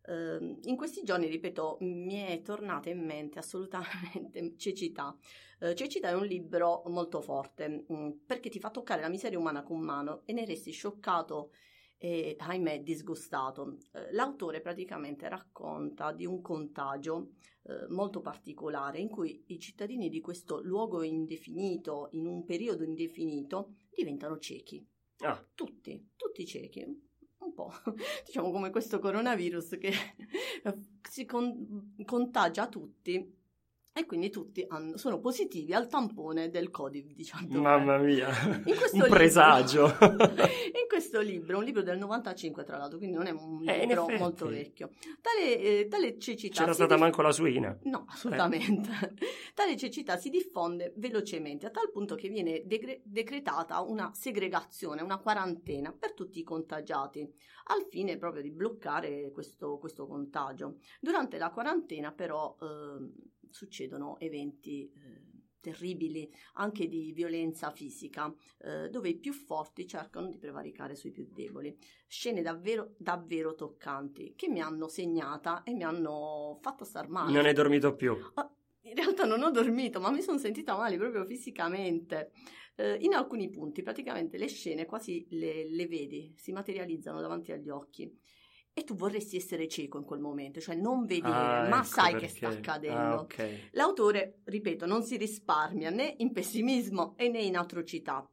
Uh, 0.04 0.58
in 0.64 0.76
questi 0.76 1.02
giorni, 1.04 1.28
ripeto, 1.28 1.78
mi 1.80 2.16
è 2.16 2.42
tornata 2.42 2.90
in 2.90 3.04
mente 3.04 3.38
assolutamente 3.38 4.54
Cecità. 4.58 5.16
Uh, 5.60 5.74
Cecità 5.74 6.08
è 6.08 6.14
un 6.14 6.26
libro 6.26 6.82
molto 6.86 7.20
forte 7.20 7.84
um, 7.86 8.18
perché 8.26 8.48
ti 8.48 8.58
fa 8.58 8.70
toccare 8.70 9.00
la 9.00 9.08
miseria 9.08 9.38
umana 9.38 9.62
con 9.62 9.78
mano 9.78 10.22
e 10.24 10.32
ne 10.32 10.44
resti 10.44 10.72
scioccato 10.72 11.52
e, 11.98 12.34
ahimè, 12.36 12.82
disgustato. 12.82 13.62
Uh, 13.62 13.78
l'autore 14.10 14.60
praticamente 14.60 15.28
racconta 15.28 16.10
di 16.12 16.26
un 16.26 16.40
contagio 16.40 17.34
molto 17.90 18.20
particolare 18.20 18.98
in 18.98 19.08
cui 19.08 19.44
i 19.46 19.60
cittadini 19.60 20.08
di 20.08 20.20
questo 20.20 20.60
luogo 20.64 21.04
indefinito, 21.04 22.08
in 22.10 22.26
un 22.26 22.44
periodo 22.44 22.82
indefinito, 22.82 23.74
diventano 23.88 24.36
ciechi. 24.38 24.84
Ah. 25.18 25.40
Tutti, 25.54 26.10
tutti 26.16 26.44
ciechi 26.44 27.11
po', 27.62 27.72
diciamo 28.26 28.50
come 28.50 28.70
questo 28.70 28.98
coronavirus 28.98 29.78
che 29.78 29.92
si 31.08 31.24
con- 31.24 31.94
contagia 32.04 32.66
tutti 32.68 33.40
e 33.94 34.06
quindi 34.06 34.30
tutti 34.30 34.64
hanno, 34.66 34.96
sono 34.96 35.18
positivi 35.18 35.74
al 35.74 35.86
tampone 35.86 36.48
del 36.48 36.70
Covid-19. 36.70 37.58
Mamma 37.58 37.98
mia, 37.98 38.28
un 38.28 38.62
libro, 38.64 39.08
presagio! 39.08 39.84
in 40.00 40.88
questo 40.88 41.20
libro, 41.20 41.58
un 41.58 41.64
libro 41.64 41.82
del 41.82 41.98
95 41.98 42.64
tra 42.64 42.78
l'altro, 42.78 42.96
quindi 42.96 43.16
non 43.16 43.26
è 43.26 43.30
un 43.30 43.62
eh, 43.68 43.84
libro 43.84 44.08
molto 44.16 44.46
vecchio, 44.46 44.92
tale, 45.20 45.58
eh, 45.58 45.88
tale 45.88 46.18
cecità... 46.18 46.60
C'era 46.60 46.72
stata 46.72 46.94
diff- 46.94 47.00
manco 47.04 47.20
la 47.20 47.32
suina? 47.32 47.78
No, 47.82 48.06
assolutamente. 48.08 48.90
Eh. 48.90 49.12
Tale 49.54 49.76
cecità 49.76 50.16
si 50.16 50.30
diffonde 50.30 50.94
velocemente, 50.96 51.66
a 51.66 51.70
tal 51.70 51.90
punto 51.90 52.14
che 52.14 52.30
viene 52.30 52.62
degre- 52.64 53.02
decretata 53.04 53.82
una 53.82 54.10
segregazione, 54.14 55.02
una 55.02 55.18
quarantena 55.18 55.92
per 55.92 56.14
tutti 56.14 56.38
i 56.38 56.42
contagiati, 56.42 57.20
al 57.64 57.86
fine 57.90 58.16
proprio 58.16 58.40
di 58.40 58.50
bloccare 58.50 59.30
questo, 59.32 59.76
questo 59.76 60.06
contagio. 60.06 60.78
Durante 60.98 61.36
la 61.36 61.50
quarantena 61.50 62.10
però... 62.12 62.56
Eh, 62.58 63.30
succedono 63.52 64.18
eventi 64.18 64.90
eh, 64.90 65.32
terribili 65.62 66.30
anche 66.54 66.88
di 66.88 67.12
violenza 67.12 67.70
fisica, 67.70 68.34
eh, 68.58 68.90
dove 68.90 69.08
i 69.08 69.16
più 69.16 69.32
forti 69.32 69.86
cercano 69.86 70.28
di 70.28 70.36
prevaricare 70.36 70.94
sui 70.94 71.12
più 71.12 71.28
deboli. 71.32 71.74
Scene 72.06 72.42
davvero, 72.42 72.94
davvero 72.98 73.54
toccanti 73.54 74.34
che 74.36 74.48
mi 74.48 74.60
hanno 74.60 74.88
segnata 74.88 75.62
e 75.62 75.72
mi 75.72 75.84
hanno 75.84 76.58
fatto 76.60 76.84
star 76.84 77.08
male. 77.08 77.32
Non 77.32 77.46
hai 77.46 77.54
dormito 77.54 77.94
più? 77.94 78.14
Ah, 78.34 78.52
in 78.82 78.94
realtà 78.94 79.24
non 79.24 79.42
ho 79.42 79.50
dormito, 79.50 80.00
ma 80.00 80.10
mi 80.10 80.20
sono 80.20 80.38
sentita 80.38 80.76
male 80.76 80.98
proprio 80.98 81.24
fisicamente. 81.24 82.32
Eh, 82.74 82.96
in 83.00 83.14
alcuni 83.14 83.48
punti, 83.48 83.82
praticamente 83.82 84.36
le 84.36 84.48
scene 84.48 84.84
quasi 84.84 85.26
le, 85.30 85.70
le 85.70 85.86
vedi, 85.86 86.34
si 86.36 86.52
materializzano 86.52 87.20
davanti 87.20 87.52
agli 87.52 87.68
occhi 87.68 88.12
e 88.74 88.84
tu 88.84 88.94
vorresti 88.94 89.36
essere 89.36 89.68
cieco 89.68 89.98
in 89.98 90.04
quel 90.04 90.20
momento, 90.20 90.60
cioè 90.60 90.74
non 90.74 91.04
vedere, 91.04 91.34
ah, 91.34 91.68
ma 91.68 91.78
ecco 91.78 91.84
sai 91.84 92.12
perché. 92.12 92.26
che 92.26 92.32
sta 92.32 92.48
accadendo. 92.48 92.98
Ah, 92.98 93.20
okay. 93.20 93.68
L'autore, 93.72 94.40
ripeto, 94.44 94.86
non 94.86 95.02
si 95.02 95.16
risparmia 95.16 95.90
né 95.90 96.14
in 96.18 96.32
pessimismo 96.32 97.14
e 97.16 97.28
né 97.28 97.40
in 97.40 97.56
atrocità. 97.56 98.26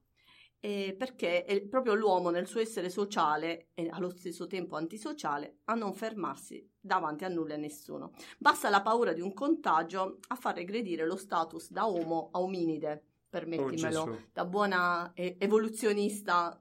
Eh, 0.61 0.93
perché 0.97 1.45
è 1.45 1.61
proprio 1.61 1.93
l'uomo 1.93 2.31
nel 2.31 2.45
suo 2.45 2.59
essere 2.59 2.89
sociale 2.89 3.69
e 3.73 3.87
allo 3.89 4.09
stesso 4.09 4.45
tempo 4.45 4.75
antisociale 4.75 5.59
a 5.65 5.73
non 5.73 5.93
fermarsi 5.93 6.69
davanti 6.77 7.23
a 7.23 7.29
nulla 7.29 7.53
e 7.53 7.55
a 7.55 7.59
nessuno. 7.59 8.11
Basta 8.37 8.69
la 8.69 8.81
paura 8.81 9.13
di 9.13 9.21
un 9.21 9.33
contagio 9.33 10.19
a 10.27 10.35
far 10.35 10.55
regredire 10.55 11.05
lo 11.05 11.15
status 11.15 11.71
da 11.71 11.85
uomo 11.85 12.29
a 12.33 12.41
ominide 12.41 13.08
permettimelo, 13.29 14.01
Oh, 14.01 14.21
da 14.33 14.45
buona 14.45 15.11
evoluzionista 15.13 16.59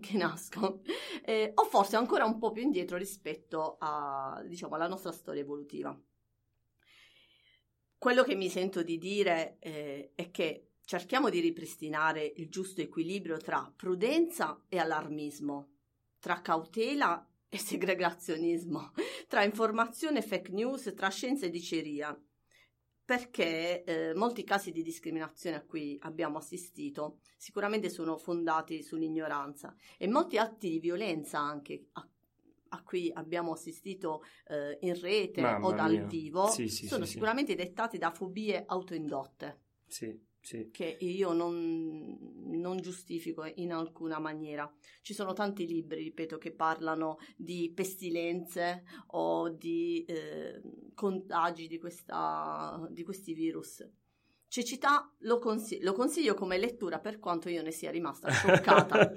che 0.00 0.16
nasco, 0.16 0.80
eh, 1.24 1.52
o 1.54 1.64
forse 1.64 1.96
ancora 1.96 2.24
un 2.24 2.38
po' 2.38 2.50
più 2.50 2.62
indietro 2.62 2.96
rispetto 2.96 3.76
a, 3.78 4.42
diciamo, 4.46 4.74
alla 4.74 4.88
nostra 4.88 5.12
storia 5.12 5.42
evolutiva. 5.42 5.98
Quello 7.96 8.22
che 8.22 8.34
mi 8.34 8.48
sento 8.48 8.82
di 8.82 8.98
dire 8.98 9.56
eh, 9.60 10.12
è 10.14 10.30
che 10.30 10.70
cerchiamo 10.84 11.30
di 11.30 11.40
ripristinare 11.40 12.32
il 12.36 12.48
giusto 12.48 12.80
equilibrio 12.80 13.36
tra 13.38 13.72
prudenza 13.74 14.64
e 14.68 14.78
allarmismo, 14.78 15.68
tra 16.18 16.40
cautela 16.40 17.28
e 17.48 17.58
segregazionismo, 17.58 18.92
tra 19.26 19.42
informazione 19.42 20.18
e 20.18 20.22
fake 20.22 20.52
news, 20.52 20.92
tra 20.94 21.08
scienza 21.08 21.46
e 21.46 21.50
diceria 21.50 22.18
perché 23.08 23.84
eh, 23.84 24.14
molti 24.14 24.44
casi 24.44 24.70
di 24.70 24.82
discriminazione 24.82 25.56
a 25.56 25.62
cui 25.62 25.96
abbiamo 26.02 26.36
assistito 26.36 27.20
sicuramente 27.38 27.88
sono 27.88 28.18
fondati 28.18 28.82
sull'ignoranza 28.82 29.74
e 29.96 30.06
molti 30.06 30.36
atti 30.36 30.68
di 30.68 30.78
violenza 30.78 31.38
anche 31.38 31.86
a, 31.92 32.06
a 32.68 32.82
cui 32.82 33.10
abbiamo 33.14 33.52
assistito 33.52 34.22
eh, 34.48 34.76
in 34.82 35.00
rete 35.00 35.40
Mamma 35.40 35.68
o 35.68 35.72
dal 35.72 35.92
mia. 35.92 36.04
vivo 36.04 36.48
Sì, 36.48 36.68
sì, 36.68 36.86
sono 36.86 37.06
sì, 37.06 37.12
sicuramente 37.12 37.54
dettati 37.54 37.96
da 37.96 38.10
fobie 38.10 38.64
autoindotte. 38.66 39.60
Sì, 39.86 40.14
sì. 40.40 40.68
che 40.70 40.96
io 41.00 41.32
non, 41.32 42.16
non 42.44 42.80
giustifico 42.80 43.44
in 43.56 43.72
alcuna 43.72 44.18
maniera. 44.18 44.72
Ci 45.02 45.14
sono 45.14 45.32
tanti 45.32 45.66
libri, 45.66 46.02
ripeto, 46.04 46.38
che 46.38 46.52
parlano 46.52 47.18
di 47.36 47.72
pestilenze 47.74 48.84
o 49.08 49.48
di 49.48 50.04
eh, 50.06 50.60
contagi 50.94 51.66
di, 51.66 51.78
questa, 51.78 52.86
di 52.90 53.02
questi 53.04 53.34
virus. 53.34 53.86
Cecità 54.50 55.12
lo, 55.20 55.38
consig- 55.38 55.82
lo 55.82 55.92
consiglio 55.92 56.32
come 56.32 56.56
lettura 56.56 56.98
per 57.00 57.18
quanto 57.18 57.50
io 57.50 57.60
ne 57.62 57.70
sia 57.70 57.90
rimasta 57.90 58.30
scioccata. 58.32 59.12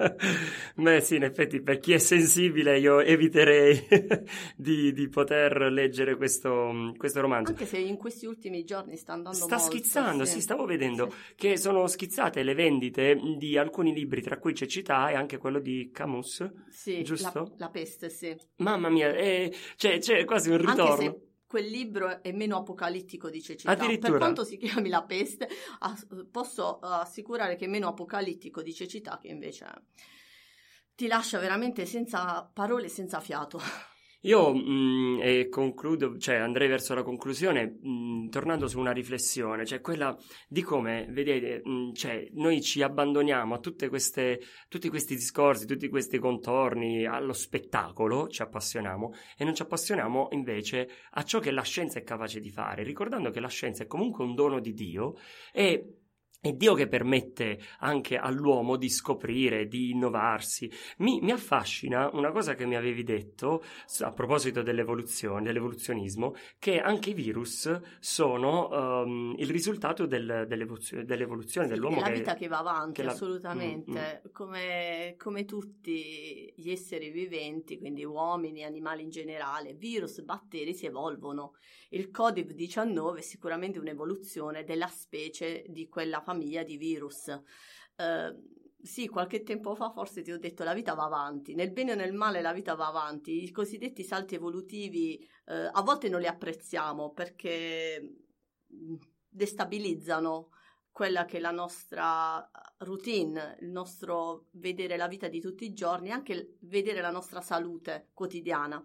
Beh, 0.76 1.00
sì, 1.00 1.15
in 1.15 1.24
effetti, 1.24 1.62
per 1.62 1.80
chi 1.80 1.94
è 1.94 1.98
sensibile, 2.00 2.78
io 2.78 3.00
eviterei 3.00 3.88
di, 4.58 4.91
di 4.91 5.08
poter 5.08 5.72
leggere 5.72 6.17
questo, 6.17 6.91
questo 6.98 7.22
romanzo. 7.22 7.52
Anche 7.52 7.65
se 7.65 7.78
in 7.78 7.96
questi 7.96 8.26
ultimi 8.26 8.65
giorni 8.65 8.98
sta 8.98 9.13
andando 9.13 9.38
Sta 9.38 9.56
molto, 9.56 9.72
schizzando, 9.72 10.26
sì. 10.26 10.34
sì, 10.34 10.41
stavo 10.41 10.65
vedendo 10.65 11.10
Sì. 11.10 11.36
che 11.36 11.58
sono 11.58 11.88
schizzate 11.88 12.44
le 12.44 12.54
vendite 12.54 13.17
di 13.38 13.58
alcuni 13.58 13.94
libri, 13.94 14.22
tra 14.22 14.38
cui 14.38 14.54
Cecità 14.54 15.10
e 15.12 15.15
anche 15.15 15.38
quello 15.38 15.60
di 15.60 15.91
Camus. 15.94 16.46
Sì, 16.70 17.04
giusto? 17.04 17.39
La, 17.39 17.65
la 17.65 17.70
peste, 17.70 18.10
sì. 18.10 18.36
Mamma 18.58 18.89
mia, 18.89 19.13
eh, 19.13 19.54
c'è, 19.78 19.98
c'è 20.00 20.26
quasi 20.26 20.50
un 20.50 20.58
ritorno. 20.58 21.20
Quel 21.52 21.66
libro 21.66 22.24
è 22.24 22.32
meno 22.32 22.56
apocalittico 22.56 23.30
di 23.30 23.42
cecità. 23.42 23.76
Per 23.76 24.18
quanto 24.18 24.46
si 24.46 24.56
chiami 24.56 24.88
La 24.88 25.04
peste, 25.04 25.50
posso 26.32 26.80
assicurare 26.80 27.58
che 27.58 27.66
è 27.66 27.68
meno 27.68 27.90
apocalittico 27.90 28.62
di 28.62 28.74
cecità 28.74 29.20
che 29.22 29.28
invece 29.28 29.68
ti 30.96 31.08
lascia 31.08 31.40
veramente 31.40 31.86
senza 31.86 32.50
parole, 32.54 32.88
senza 32.88 33.20
fiato. 33.20 33.60
Io 34.24 34.54
mh, 34.54 35.20
e 35.24 35.48
concludo, 35.50 36.16
cioè 36.20 36.36
andrei 36.36 36.68
verso 36.68 36.94
la 36.94 37.02
conclusione 37.02 37.80
mh, 37.82 38.30
tornando 38.30 38.68
su 38.68 38.80
una 38.80 38.92
riflessione, 38.92 39.66
cioè 39.66 39.82
quella 39.82 40.16
di 40.48 40.62
come, 40.62 41.08
vedete, 41.10 41.62
mh, 41.64 41.94
cioè, 41.94 42.28
noi 42.34 42.62
ci 42.62 42.84
abbandoniamo 42.84 43.56
a 43.56 43.60
queste, 43.90 44.40
tutti 44.68 44.90
questi 44.90 45.16
discorsi, 45.16 45.66
tutti 45.66 45.90
questi 45.90 46.20
contorni, 46.20 47.04
allo 47.06 47.34
spettacolo, 47.34 48.28
ci 48.28 48.44
appassioniamo 48.44 49.12
e 49.38 49.44
non 49.44 49.56
ci 49.56 49.64
appassioniamo 49.64 50.28
invece 50.34 50.88
a 51.12 51.24
ciò 51.24 51.40
che 51.40 51.50
la 51.50 51.64
scienza 51.64 51.98
è 51.98 52.04
capace 52.04 52.40
di 52.40 52.52
fare, 52.52 52.84
ricordando 52.84 53.32
che 53.32 53.40
la 53.40 53.48
scienza 53.48 53.84
è 53.84 53.88
comunque 53.88 54.24
un 54.24 54.36
dono 54.36 54.60
di 54.60 54.74
Dio 54.74 55.16
e 55.52 56.01
è 56.44 56.54
Dio 56.54 56.74
che 56.74 56.88
permette 56.88 57.60
anche 57.82 58.18
all'uomo 58.18 58.76
di 58.76 58.90
scoprire, 58.90 59.68
di 59.68 59.92
innovarsi. 59.92 60.70
Mi, 60.98 61.20
mi 61.22 61.30
affascina 61.30 62.10
una 62.14 62.32
cosa 62.32 62.56
che 62.56 62.66
mi 62.66 62.76
avevi 62.76 63.04
detto 63.04 63.62
a 64.00 64.12
proposito 64.12 64.64
dell'evoluzione, 64.64 65.44
dell'evoluzionismo, 65.44 66.34
che 66.58 66.80
anche 66.80 67.12
i 67.12 67.14
virus 67.14 67.80
sono 68.00 69.04
ehm, 69.04 69.36
il 69.38 69.50
risultato 69.52 70.08
del- 70.08 70.46
dell'evoluzio- 70.48 71.06
dell'evoluzione 71.06 71.68
Sì, 71.68 71.74
dell'uomo. 71.74 71.98
è 71.98 72.00
la 72.00 72.08
che- 72.08 72.14
vita 72.14 72.34
che 72.34 72.48
va 72.48 72.58
avanti, 72.58 72.94
che 73.02 73.04
la- 73.04 73.12
assolutamente, 73.12 74.22
Mm, 74.26 74.30
Come, 74.32 75.16
come 75.20 75.46
tutti 75.46 76.52
gli 76.56 76.72
esseri 76.72 77.12
viventi, 77.12 77.78
quindi 77.78 78.04
uomini, 78.04 78.64
animali 78.64 79.04
in 79.04 79.10
generale, 79.10 79.74
virus, 79.76 80.22
batteri 80.24 80.74
si 80.74 80.88
evolvono. 80.88 81.54
Il 81.90 82.10
Covid-19 82.12 83.18
è 83.18 83.22
sicuramente 83.22 83.78
un'evoluzione 83.78 84.64
della 84.64 84.88
specie 84.88 85.64
di 85.68 85.88
quella 85.88 86.16
famiglia 86.18 86.30
di 86.38 86.78
virus. 86.78 87.28
Eh, 87.96 88.36
sì, 88.82 89.08
qualche 89.08 89.44
tempo 89.44 89.76
fa 89.76 89.91
forse 89.91 90.22
ti 90.22 90.32
ho 90.32 90.39
detto 90.39 90.63
la 90.63 90.74
vita 90.74 90.94
va 90.94 91.06
avanti, 91.06 91.54
nel 91.54 91.72
bene 91.72 91.91
o 91.91 91.96
nel 91.96 92.13
male 92.13 92.41
la 92.41 92.54
vita 92.54 92.74
va 92.74 92.88
avanti, 92.88 93.44
i 93.44 93.52
cosiddetti 93.52 94.04
salti 94.04 94.36
evolutivi 94.36 95.17
eh, 95.46 95.70
a 95.72 95.82
volte 95.82 96.10
non 96.10 96.20
li 96.20 96.28
apprezziamo 96.28 97.12
perché 97.12 98.02
mm, 98.74 98.96
destabilizzano 99.30 100.50
quella 100.91 101.26
che 101.26 101.38
è 101.38 101.39
la 101.39 101.52
nostra 101.52 102.50
routine, 102.80 103.58
il 103.62 103.70
nostro 103.70 104.48
vedere 104.52 104.98
la 104.98 105.08
vita 105.08 105.28
di 105.28 105.39
tutti 105.39 105.63
i 105.63 105.74
giorni, 105.74 106.12
anche 106.12 106.58
vedere 106.62 107.02
la 107.02 107.12
nostra 107.12 107.39
salute 107.41 108.10
quotidiana. 108.13 108.84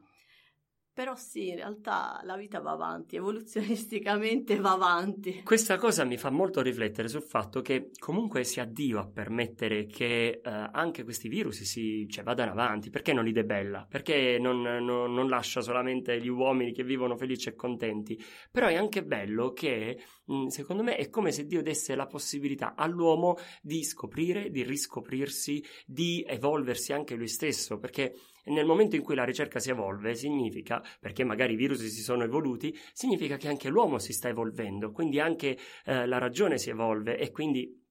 Però 0.97 1.15
sì, 1.15 1.49
in 1.49 1.57
realtà 1.57 2.23
la 2.25 2.39
vita 2.39 2.59
va 2.61 2.71
avanti, 2.71 3.17
evoluzionisticamente 3.17 4.57
va 4.57 4.73
avanti. 4.73 5.43
Questa 5.43 5.77
cosa 5.77 6.05
mi 6.05 6.17
fa 6.17 6.31
molto 6.31 6.63
riflettere 6.63 7.07
sul 7.09 7.21
fatto 7.21 7.61
che 7.61 7.91
comunque 7.99 8.45
sia 8.45 8.65
Dio 8.65 8.99
a 8.99 9.07
permettere 9.07 9.85
che 9.85 10.41
eh, 10.43 10.71
anche 10.73 11.05
questi 11.05 11.29
virus 11.29 11.65
si, 11.65 12.09
cioè, 12.09 12.25
vadano 12.25 12.53
avanti. 12.53 12.89
Perché 12.89 13.13
non 13.13 13.25
li 13.25 13.33
debella? 13.33 13.87
Perché 13.87 14.39
non, 14.39 14.63
non- 14.63 15.13
non 15.13 15.29
lascia 15.29 15.61
solamente 15.61 16.19
gli 16.19 16.29
uomini 16.29 16.73
che 16.73 16.83
vivono 16.83 17.15
felici 17.19 17.51
e 17.51 17.55
contenti? 17.55 18.19
Però 18.51 18.67
è 18.67 18.77
anche 18.77 19.05
bello 19.05 19.53
che, 19.53 20.03
secondo 20.49 20.83
me, 20.83 20.97
è 20.97 21.09
come 21.09 21.33
se 21.33 21.47
Dio 21.47 21.63
desse 21.63 21.95
la 21.95 22.07
possibilità 22.07 22.75
all'uomo 22.75 23.37
di 23.63 23.85
scoprire, 23.85 24.51
di 24.51 24.63
riscoprirsi, 24.63 25.63
di 25.87 26.25
evolversi 26.27 26.93
anche 26.93 27.15
lui 27.15 27.29
stesso. 27.29 27.79
Perché 27.79 28.15
nel 28.47 28.67
momento 28.67 28.97
in 28.97 29.03
cui 29.03 29.15
la 29.15 29.25
ricerca 29.25 29.59
si 29.59 29.71
evolve, 29.71 30.15
significa, 30.15 30.83
perché 31.01 31.25
magari 31.25 31.55
i 31.55 31.57
virus 31.57 31.85
si 31.85 32.03
sono 32.03 32.25
evoluti, 32.25 32.77
significa 32.93 33.37
che 33.37 33.49
anche 33.49 33.69
l'uomo 33.69 33.99
si 33.99 34.13
sta 34.13 34.29
evolvendo, 34.29 34.93
quindi 34.93 35.21
anche 35.21 35.59
eh, 35.85 36.07
la 36.07 36.19
ragione 36.19 36.59
si 36.59 36.71
evolve 36.71 37.19
e 37.19 37.31
quindi 37.31 37.86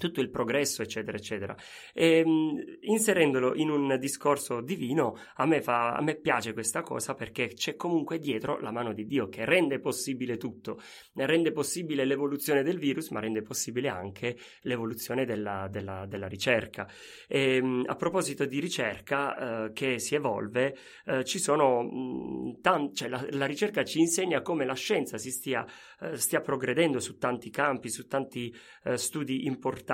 tutto 0.00 0.20
il 0.20 0.30
progresso, 0.30 0.82
eccetera, 0.82 1.16
eccetera. 1.16 1.54
E, 1.94 2.24
mh, 2.24 2.78
inserendolo 2.80 3.54
in 3.54 3.70
un 3.70 3.96
discorso 4.00 4.60
divino, 4.60 5.16
a 5.36 5.46
me, 5.46 5.60
fa, 5.62 5.92
a 5.94 6.02
me 6.02 6.16
piace 6.16 6.52
questa 6.52 6.82
cosa 6.82 7.14
perché 7.14 7.48
c'è 7.54 7.76
comunque 7.76 8.18
dietro 8.18 8.58
la 8.58 8.72
mano 8.72 8.92
di 8.92 9.06
Dio 9.06 9.28
che 9.28 9.44
rende 9.44 9.78
possibile 9.78 10.36
tutto, 10.36 10.80
rende 11.14 11.52
possibile 11.52 12.04
l'evoluzione 12.04 12.62
del 12.62 12.78
virus, 12.78 13.10
ma 13.10 13.20
rende 13.20 13.42
possibile 13.42 13.88
anche 13.88 14.36
l'evoluzione 14.62 15.24
della, 15.24 15.68
della- 15.70 16.06
della 16.06 16.26
ricerca. 16.26 16.88
E, 17.28 17.60
mh, 17.62 17.84
a 17.86 17.94
proposito 17.96 18.44
di 18.46 18.58
ricerca 18.60 19.66
eh, 19.66 19.72
che 19.72 19.98
si 19.98 20.14
evolve, 20.14 20.76
eh, 21.06 21.24
ci 21.24 21.38
sono 21.38 21.82
mh, 21.82 22.60
tan- 22.60 22.94
cioè 22.94 23.08
la, 23.08 23.24
la 23.30 23.46
ricerca 23.46 23.84
ci 23.84 23.98
insegna 24.00 24.40
come 24.42 24.64
la 24.64 24.74
scienza 24.74 25.18
si 25.18 25.30
stia, 25.30 25.64
eh, 26.00 26.16
stia 26.16 26.40
progredendo 26.40 27.00
su 27.00 27.16
tanti 27.18 27.50
campi, 27.50 27.88
su 27.90 28.06
tanti 28.06 28.54
eh, 28.84 28.96
studi 28.96 29.44
importanti, 29.46 29.88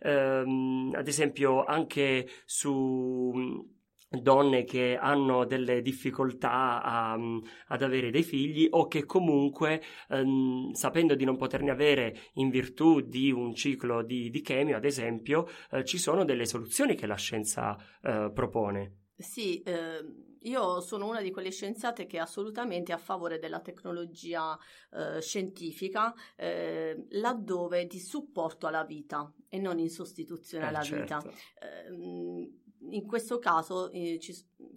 Ehm, 0.00 0.92
ad 0.94 1.08
esempio 1.08 1.64
anche 1.64 2.28
su 2.44 3.32
mh, 3.34 4.20
donne 4.20 4.64
che 4.64 4.96
hanno 4.96 5.44
delle 5.44 5.82
difficoltà 5.82 6.82
a, 6.82 7.16
mh, 7.16 7.42
ad 7.68 7.82
avere 7.82 8.10
dei 8.10 8.22
figli 8.22 8.66
o 8.70 8.86
che 8.86 9.04
comunque 9.04 9.82
ehm, 10.08 10.72
sapendo 10.72 11.14
di 11.14 11.24
non 11.24 11.36
poterne 11.36 11.70
avere 11.70 12.16
in 12.34 12.50
virtù 12.50 13.00
di 13.00 13.30
un 13.32 13.54
ciclo 13.54 14.02
di, 14.02 14.30
di 14.30 14.40
chemio 14.42 14.76
ad 14.76 14.84
esempio 14.84 15.46
eh, 15.70 15.84
ci 15.84 15.98
sono 15.98 16.24
delle 16.24 16.46
soluzioni 16.46 16.94
che 16.94 17.06
la 17.06 17.16
scienza 17.16 17.76
eh, 18.02 18.30
propone. 18.32 19.04
Sì, 19.16 19.62
eh, 19.62 20.04
io 20.46 20.80
sono 20.80 21.06
una 21.08 21.20
di 21.20 21.30
quelle 21.30 21.50
scienziate 21.50 22.06
che 22.06 22.18
è 22.18 22.20
assolutamente 22.20 22.92
a 22.92 22.98
favore 22.98 23.38
della 23.38 23.60
tecnologia 23.60 24.58
eh, 24.92 25.20
scientifica, 25.20 26.14
eh, 26.36 27.06
laddove 27.10 27.86
di 27.86 27.98
supporto 28.00 28.66
alla 28.66 28.84
vita 28.84 29.32
e 29.48 29.58
non 29.58 29.78
in 29.78 29.90
sostituzione 29.90 30.64
Eh, 30.64 30.68
alla 30.68 30.82
certo. 30.82 31.18
vita. 31.18 31.86
Ehm, 31.88 32.64
in 32.90 33.06
questo 33.06 33.38
caso, 33.38 33.90
eh, 33.90 34.18
ci 34.20 34.32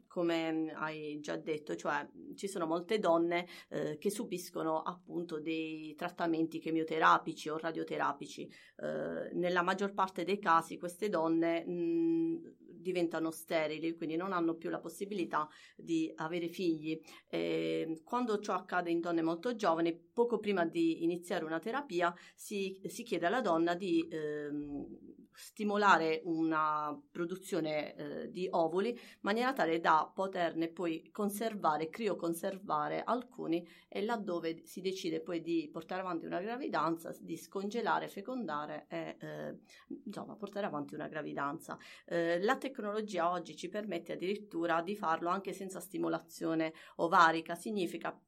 come 0.07 0.73
hai 0.73 1.19
già 1.19 1.35
detto, 1.37 1.75
cioè 1.75 2.07
ci 2.35 2.47
sono 2.47 2.65
molte 2.65 2.97
donne 2.97 3.45
eh, 3.69 3.97
che 3.99 4.09
subiscono 4.09 4.81
appunto 4.81 5.39
dei 5.39 5.93
trattamenti 5.95 6.57
chemioterapici 6.59 7.49
o 7.49 7.57
radioterapici. 7.57 8.49
Eh, 8.77 9.29
nella 9.33 9.61
maggior 9.61 9.93
parte 9.93 10.23
dei 10.23 10.39
casi 10.39 10.79
queste 10.79 11.09
donne 11.09 11.63
mh, 11.63 12.55
diventano 12.79 13.31
sterili, 13.31 13.95
quindi 13.95 14.15
non 14.15 14.33
hanno 14.33 14.55
più 14.55 14.69
la 14.69 14.79
possibilità 14.79 15.47
di 15.75 16.11
avere 16.15 16.47
figli. 16.47 16.99
Eh, 17.29 18.01
quando 18.03 18.39
ciò 18.39 18.53
accade 18.53 18.91
in 18.91 18.99
donne 18.99 19.21
molto 19.21 19.55
giovani, 19.55 19.93
poco 19.93 20.39
prima 20.39 20.65
di 20.65 21.03
iniziare 21.03 21.45
una 21.45 21.59
terapia, 21.59 22.13
si, 22.35 22.79
si 22.85 23.03
chiede 23.03 23.25
alla 23.25 23.41
donna 23.41 23.75
di 23.75 24.07
ehm, 24.09 25.08
stimolare 25.39 26.21
una 26.25 26.99
produzione 27.09 27.95
eh, 27.95 28.29
di 28.29 28.47
ovuli 28.51 28.89
in 28.89 28.97
maniera 29.21 29.53
tale 29.53 29.79
da 29.79 30.11
poterne 30.13 30.67
poi 30.67 31.09
conservare, 31.11 31.89
crioconservare 31.89 33.01
alcuni 33.03 33.65
e 33.87 34.03
laddove 34.03 34.65
si 34.65 34.81
decide 34.81 35.21
poi 35.21 35.41
di 35.41 35.69
portare 35.71 36.01
avanti 36.01 36.25
una 36.25 36.41
gravidanza, 36.41 37.15
di 37.21 37.37
scongelare, 37.37 38.09
fecondare 38.09 38.85
e 38.89 39.15
eh, 39.19 39.59
insomma 40.05 40.35
portare 40.35 40.65
avanti 40.65 40.93
una 40.93 41.07
gravidanza. 41.07 41.77
Eh, 42.05 42.41
la 42.41 42.57
tecnologia 42.57 43.31
oggi 43.31 43.55
ci 43.55 43.69
permette 43.69 44.13
addirittura 44.13 44.81
di 44.81 44.95
farlo 44.95 45.29
anche 45.29 45.53
senza 45.53 45.79
stimolazione 45.79 46.73
ovarica, 46.97 47.55
significa 47.55 48.19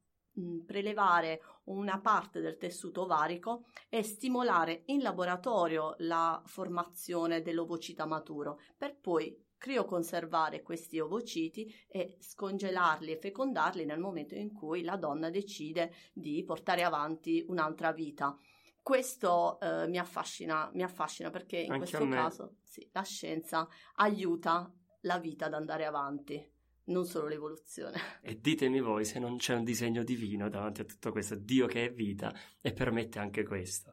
prelevare 0.64 1.42
una 1.64 2.00
parte 2.00 2.40
del 2.40 2.56
tessuto 2.56 3.02
ovarico 3.02 3.66
e 3.88 4.02
stimolare 4.02 4.82
in 4.86 5.02
laboratorio 5.02 5.94
la 5.98 6.42
formazione 6.46 7.42
dell'ovocita 7.42 8.06
maturo 8.06 8.60
per 8.76 8.96
poi 8.98 9.50
crioconservare 9.62 10.62
questi 10.62 10.98
ovociti 10.98 11.72
e 11.86 12.16
scongelarli 12.18 13.12
e 13.12 13.18
fecondarli 13.18 13.84
nel 13.84 14.00
momento 14.00 14.34
in 14.34 14.52
cui 14.52 14.82
la 14.82 14.96
donna 14.96 15.30
decide 15.30 15.94
di 16.12 16.42
portare 16.42 16.82
avanti 16.82 17.44
un'altra 17.46 17.92
vita. 17.92 18.36
Questo 18.82 19.60
eh, 19.60 19.86
mi, 19.86 19.98
affascina, 19.98 20.68
mi 20.74 20.82
affascina 20.82 21.30
perché 21.30 21.58
in 21.58 21.70
Anche 21.70 21.90
questo 21.90 22.08
caso 22.08 22.56
sì, 22.62 22.88
la 22.92 23.02
scienza 23.02 23.68
aiuta 23.94 24.68
la 25.02 25.18
vita 25.18 25.46
ad 25.46 25.54
andare 25.54 25.84
avanti 25.84 26.51
non 26.84 27.04
solo 27.04 27.28
l'evoluzione. 27.28 27.98
E 28.22 28.40
ditemi 28.40 28.80
voi 28.80 29.04
se 29.04 29.18
non 29.18 29.36
c'è 29.36 29.54
un 29.54 29.64
disegno 29.64 30.02
divino 30.02 30.48
davanti 30.48 30.80
a 30.80 30.84
tutto 30.84 31.10
questo, 31.12 31.34
Dio 31.34 31.66
che 31.66 31.86
è 31.86 31.92
vita 31.92 32.34
e 32.60 32.72
permette 32.72 33.18
anche 33.18 33.44
questo. 33.44 33.92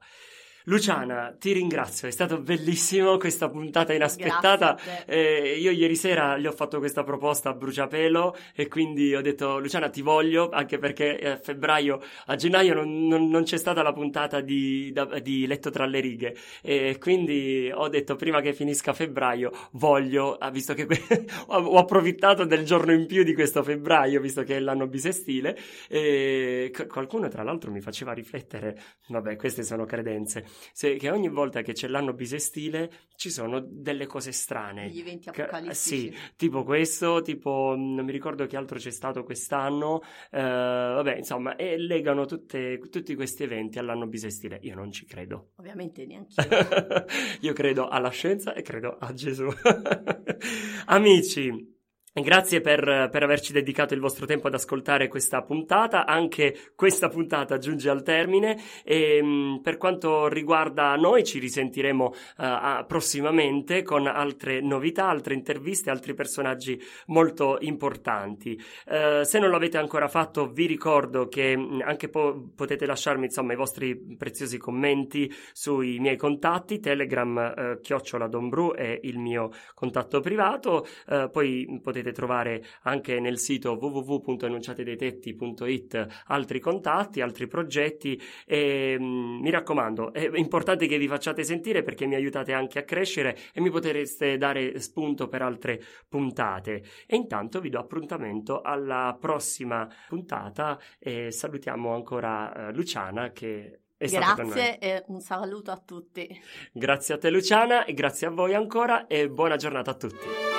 Luciana, 0.65 1.33
ti 1.39 1.53
ringrazio, 1.53 2.07
è 2.07 2.11
stato 2.11 2.41
bellissimo 2.41 3.17
questa 3.17 3.49
puntata 3.49 3.93
inaspettata. 3.93 4.77
Eh, 5.05 5.57
io 5.57 5.71
ieri 5.71 5.95
sera 5.95 6.37
gli 6.37 6.45
ho 6.45 6.51
fatto 6.51 6.79
questa 6.79 7.03
proposta 7.03 7.49
a 7.49 7.53
bruciapelo 7.53 8.35
e 8.53 8.67
quindi 8.67 9.15
ho 9.15 9.21
detto 9.21 9.57
Luciana 9.59 9.89
ti 9.89 10.01
voglio, 10.01 10.49
anche 10.49 10.77
perché 10.77 11.17
a 11.17 11.37
febbraio, 11.37 12.01
a 12.25 12.35
gennaio 12.35 12.73
non, 12.73 13.07
non, 13.07 13.29
non 13.29 13.43
c'è 13.43 13.57
stata 13.57 13.81
la 13.81 13.93
puntata 13.93 14.41
di, 14.41 14.91
da, 14.91 15.05
di, 15.19 15.47
Letto 15.47 15.69
tra 15.69 15.85
le 15.85 16.01
righe. 16.01 16.35
E 16.61 16.97
quindi 16.99 17.71
ho 17.73 17.87
detto 17.87 18.15
prima 18.15 18.41
che 18.41 18.53
finisca 18.53 18.91
febbraio 18.93 19.51
voglio, 19.71 20.35
ah, 20.35 20.51
visto 20.51 20.73
che 20.73 20.85
ho 21.47 21.77
approfittato 21.77 22.43
del 22.43 22.65
giorno 22.65 22.91
in 22.91 23.05
più 23.05 23.23
di 23.23 23.33
questo 23.33 23.63
febbraio, 23.63 24.19
visto 24.19 24.43
che 24.43 24.57
è 24.57 24.59
l'anno 24.59 24.87
bisestile, 24.87 25.57
e 25.87 26.71
qualcuno 26.87 27.29
tra 27.29 27.43
l'altro 27.43 27.71
mi 27.71 27.79
faceva 27.79 28.11
riflettere, 28.11 28.77
vabbè 29.07 29.37
queste 29.37 29.63
sono 29.63 29.85
credenze 29.85 30.45
se, 30.71 30.95
che 30.95 31.09
ogni 31.09 31.29
volta 31.29 31.61
che 31.61 31.73
c'è 31.73 31.87
l'anno 31.87 32.13
bisestile 32.13 32.91
ci 33.15 33.29
sono 33.29 33.59
delle 33.59 34.05
cose 34.05 34.31
strane. 34.31 34.89
Gli 34.89 34.99
eventi 34.99 35.29
apocalittici. 35.29 35.75
Sì, 35.75 36.15
tipo 36.35 36.63
questo, 36.63 37.21
tipo 37.21 37.75
non 37.77 38.05
mi 38.05 38.11
ricordo 38.11 38.45
che 38.45 38.55
altro 38.55 38.77
c'è 38.77 38.91
stato 38.91 39.23
quest'anno, 39.23 40.01
eh, 40.31 40.39
vabbè 40.41 41.17
insomma, 41.17 41.55
e 41.55 41.77
legano 41.77 42.25
tutte, 42.25 42.79
tutti 42.89 43.15
questi 43.15 43.43
eventi 43.43 43.79
all'anno 43.79 44.07
bisestile. 44.07 44.59
Io 44.63 44.75
non 44.75 44.91
ci 44.91 45.05
credo. 45.05 45.51
Ovviamente 45.57 46.05
neanche 46.05 46.35
io. 46.41 47.05
io 47.49 47.53
credo 47.53 47.87
alla 47.87 48.09
scienza 48.09 48.53
e 48.53 48.61
credo 48.61 48.97
a 48.97 49.13
Gesù. 49.13 49.47
Amici, 50.85 51.77
Grazie 52.21 52.59
per, 52.59 53.09
per, 53.11 53.23
averci 53.23 53.53
dedicato 53.53 53.93
il 53.93 53.99
vostro 53.99 54.25
tempo 54.25 54.47
ad 54.47 54.53
ascoltare 54.53 55.07
questa 55.07 55.41
puntata. 55.41 56.05
Anche 56.05 56.71
questa 56.75 57.07
puntata 57.07 57.57
giunge 57.57 57.89
al 57.89 58.03
termine 58.03 58.59
e 58.83 59.21
mh, 59.21 59.61
per 59.61 59.77
quanto 59.77 60.27
riguarda 60.27 60.95
noi 60.95 61.23
ci 61.23 61.39
risentiremo 61.39 62.05
uh, 62.37 62.85
prossimamente 62.85 63.83
con 63.83 64.07
altre 64.07 64.59
novità, 64.59 65.07
altre 65.07 65.33
interviste, 65.33 65.89
altri 65.89 66.13
personaggi 66.13 66.81
molto 67.07 67.57
importanti. 67.61 68.59
Uh, 68.87 69.23
se 69.23 69.39
non 69.39 69.49
l'avete 69.49 69.77
ancora 69.77 70.07
fatto 70.07 70.51
vi 70.51 70.65
ricordo 70.65 71.27
che 71.27 71.55
mh, 71.55 71.83
anche 71.85 72.09
po- 72.09 72.49
potete 72.55 72.85
lasciarmi 72.85 73.25
insomma 73.25 73.53
i 73.53 73.57
vostri 73.57 73.95
preziosi 74.17 74.57
commenti 74.57 75.31
sui 75.53 75.99
miei 75.99 76.17
contatti, 76.17 76.79
Telegram 76.79 77.53
uh, 77.55 77.79
chiocciola 77.79 78.27
Dombru 78.27 78.73
è 78.73 78.99
il 79.03 79.19
mio 79.19 79.51
contatto 79.73 80.19
privato, 80.19 80.85
poi 81.31 81.79
potete 81.81 82.08
potete 82.09 82.11
trovare 82.11 82.63
anche 82.83 83.19
nel 83.19 83.37
sito 83.37 83.77
www.enunciatedei.it 83.79 86.07
altri 86.27 86.59
contatti, 86.59 87.21
altri 87.21 87.47
progetti 87.47 88.21
e 88.45 88.97
mh, 88.99 89.03
mm, 89.03 89.41
mi 89.41 89.49
raccomando, 89.49 90.13
è 90.13 90.29
importante 90.35 90.85
che 90.87 90.97
vi 90.97 91.07
facciate 91.07 91.43
sentire 91.43 91.83
perché 91.83 92.05
mi 92.05 92.15
aiutate 92.15 92.51
anche 92.53 92.79
a 92.79 92.83
crescere 92.83 93.37
e 93.53 93.61
mi 93.61 93.69
potreste 93.69 94.37
dare 94.37 94.79
spunto 94.79 95.27
per 95.27 95.41
altre 95.41 95.81
puntate. 96.07 96.83
E 97.05 97.15
intanto 97.15 97.61
vi 97.61 97.69
do 97.69 97.79
appuntamento 97.79 98.61
alla 98.61 99.17
prossima 99.19 99.87
puntata 100.07 100.79
e 100.97 101.31
salutiamo 101.31 101.93
ancora 101.93 102.69
uh, 102.69 102.73
Luciana 102.73 103.31
che 103.31 103.81
Grazie 103.99 104.79
e 104.79 105.03
un 105.07 105.19
saluto 105.19 105.71
a 105.71 105.77
tutti. 105.77 106.25
Grazie 106.71 107.15
a 107.15 107.17
te 107.17 107.29
Luciana 107.29 107.83
e 107.83 107.93
grazie 107.93 108.27
a 108.27 108.29
voi 108.29 108.53
ancora 108.53 109.07
e 109.07 109.29
buona 109.29 109.57
giornata 109.57 109.91
a 109.91 109.95
tutti. 109.95 110.58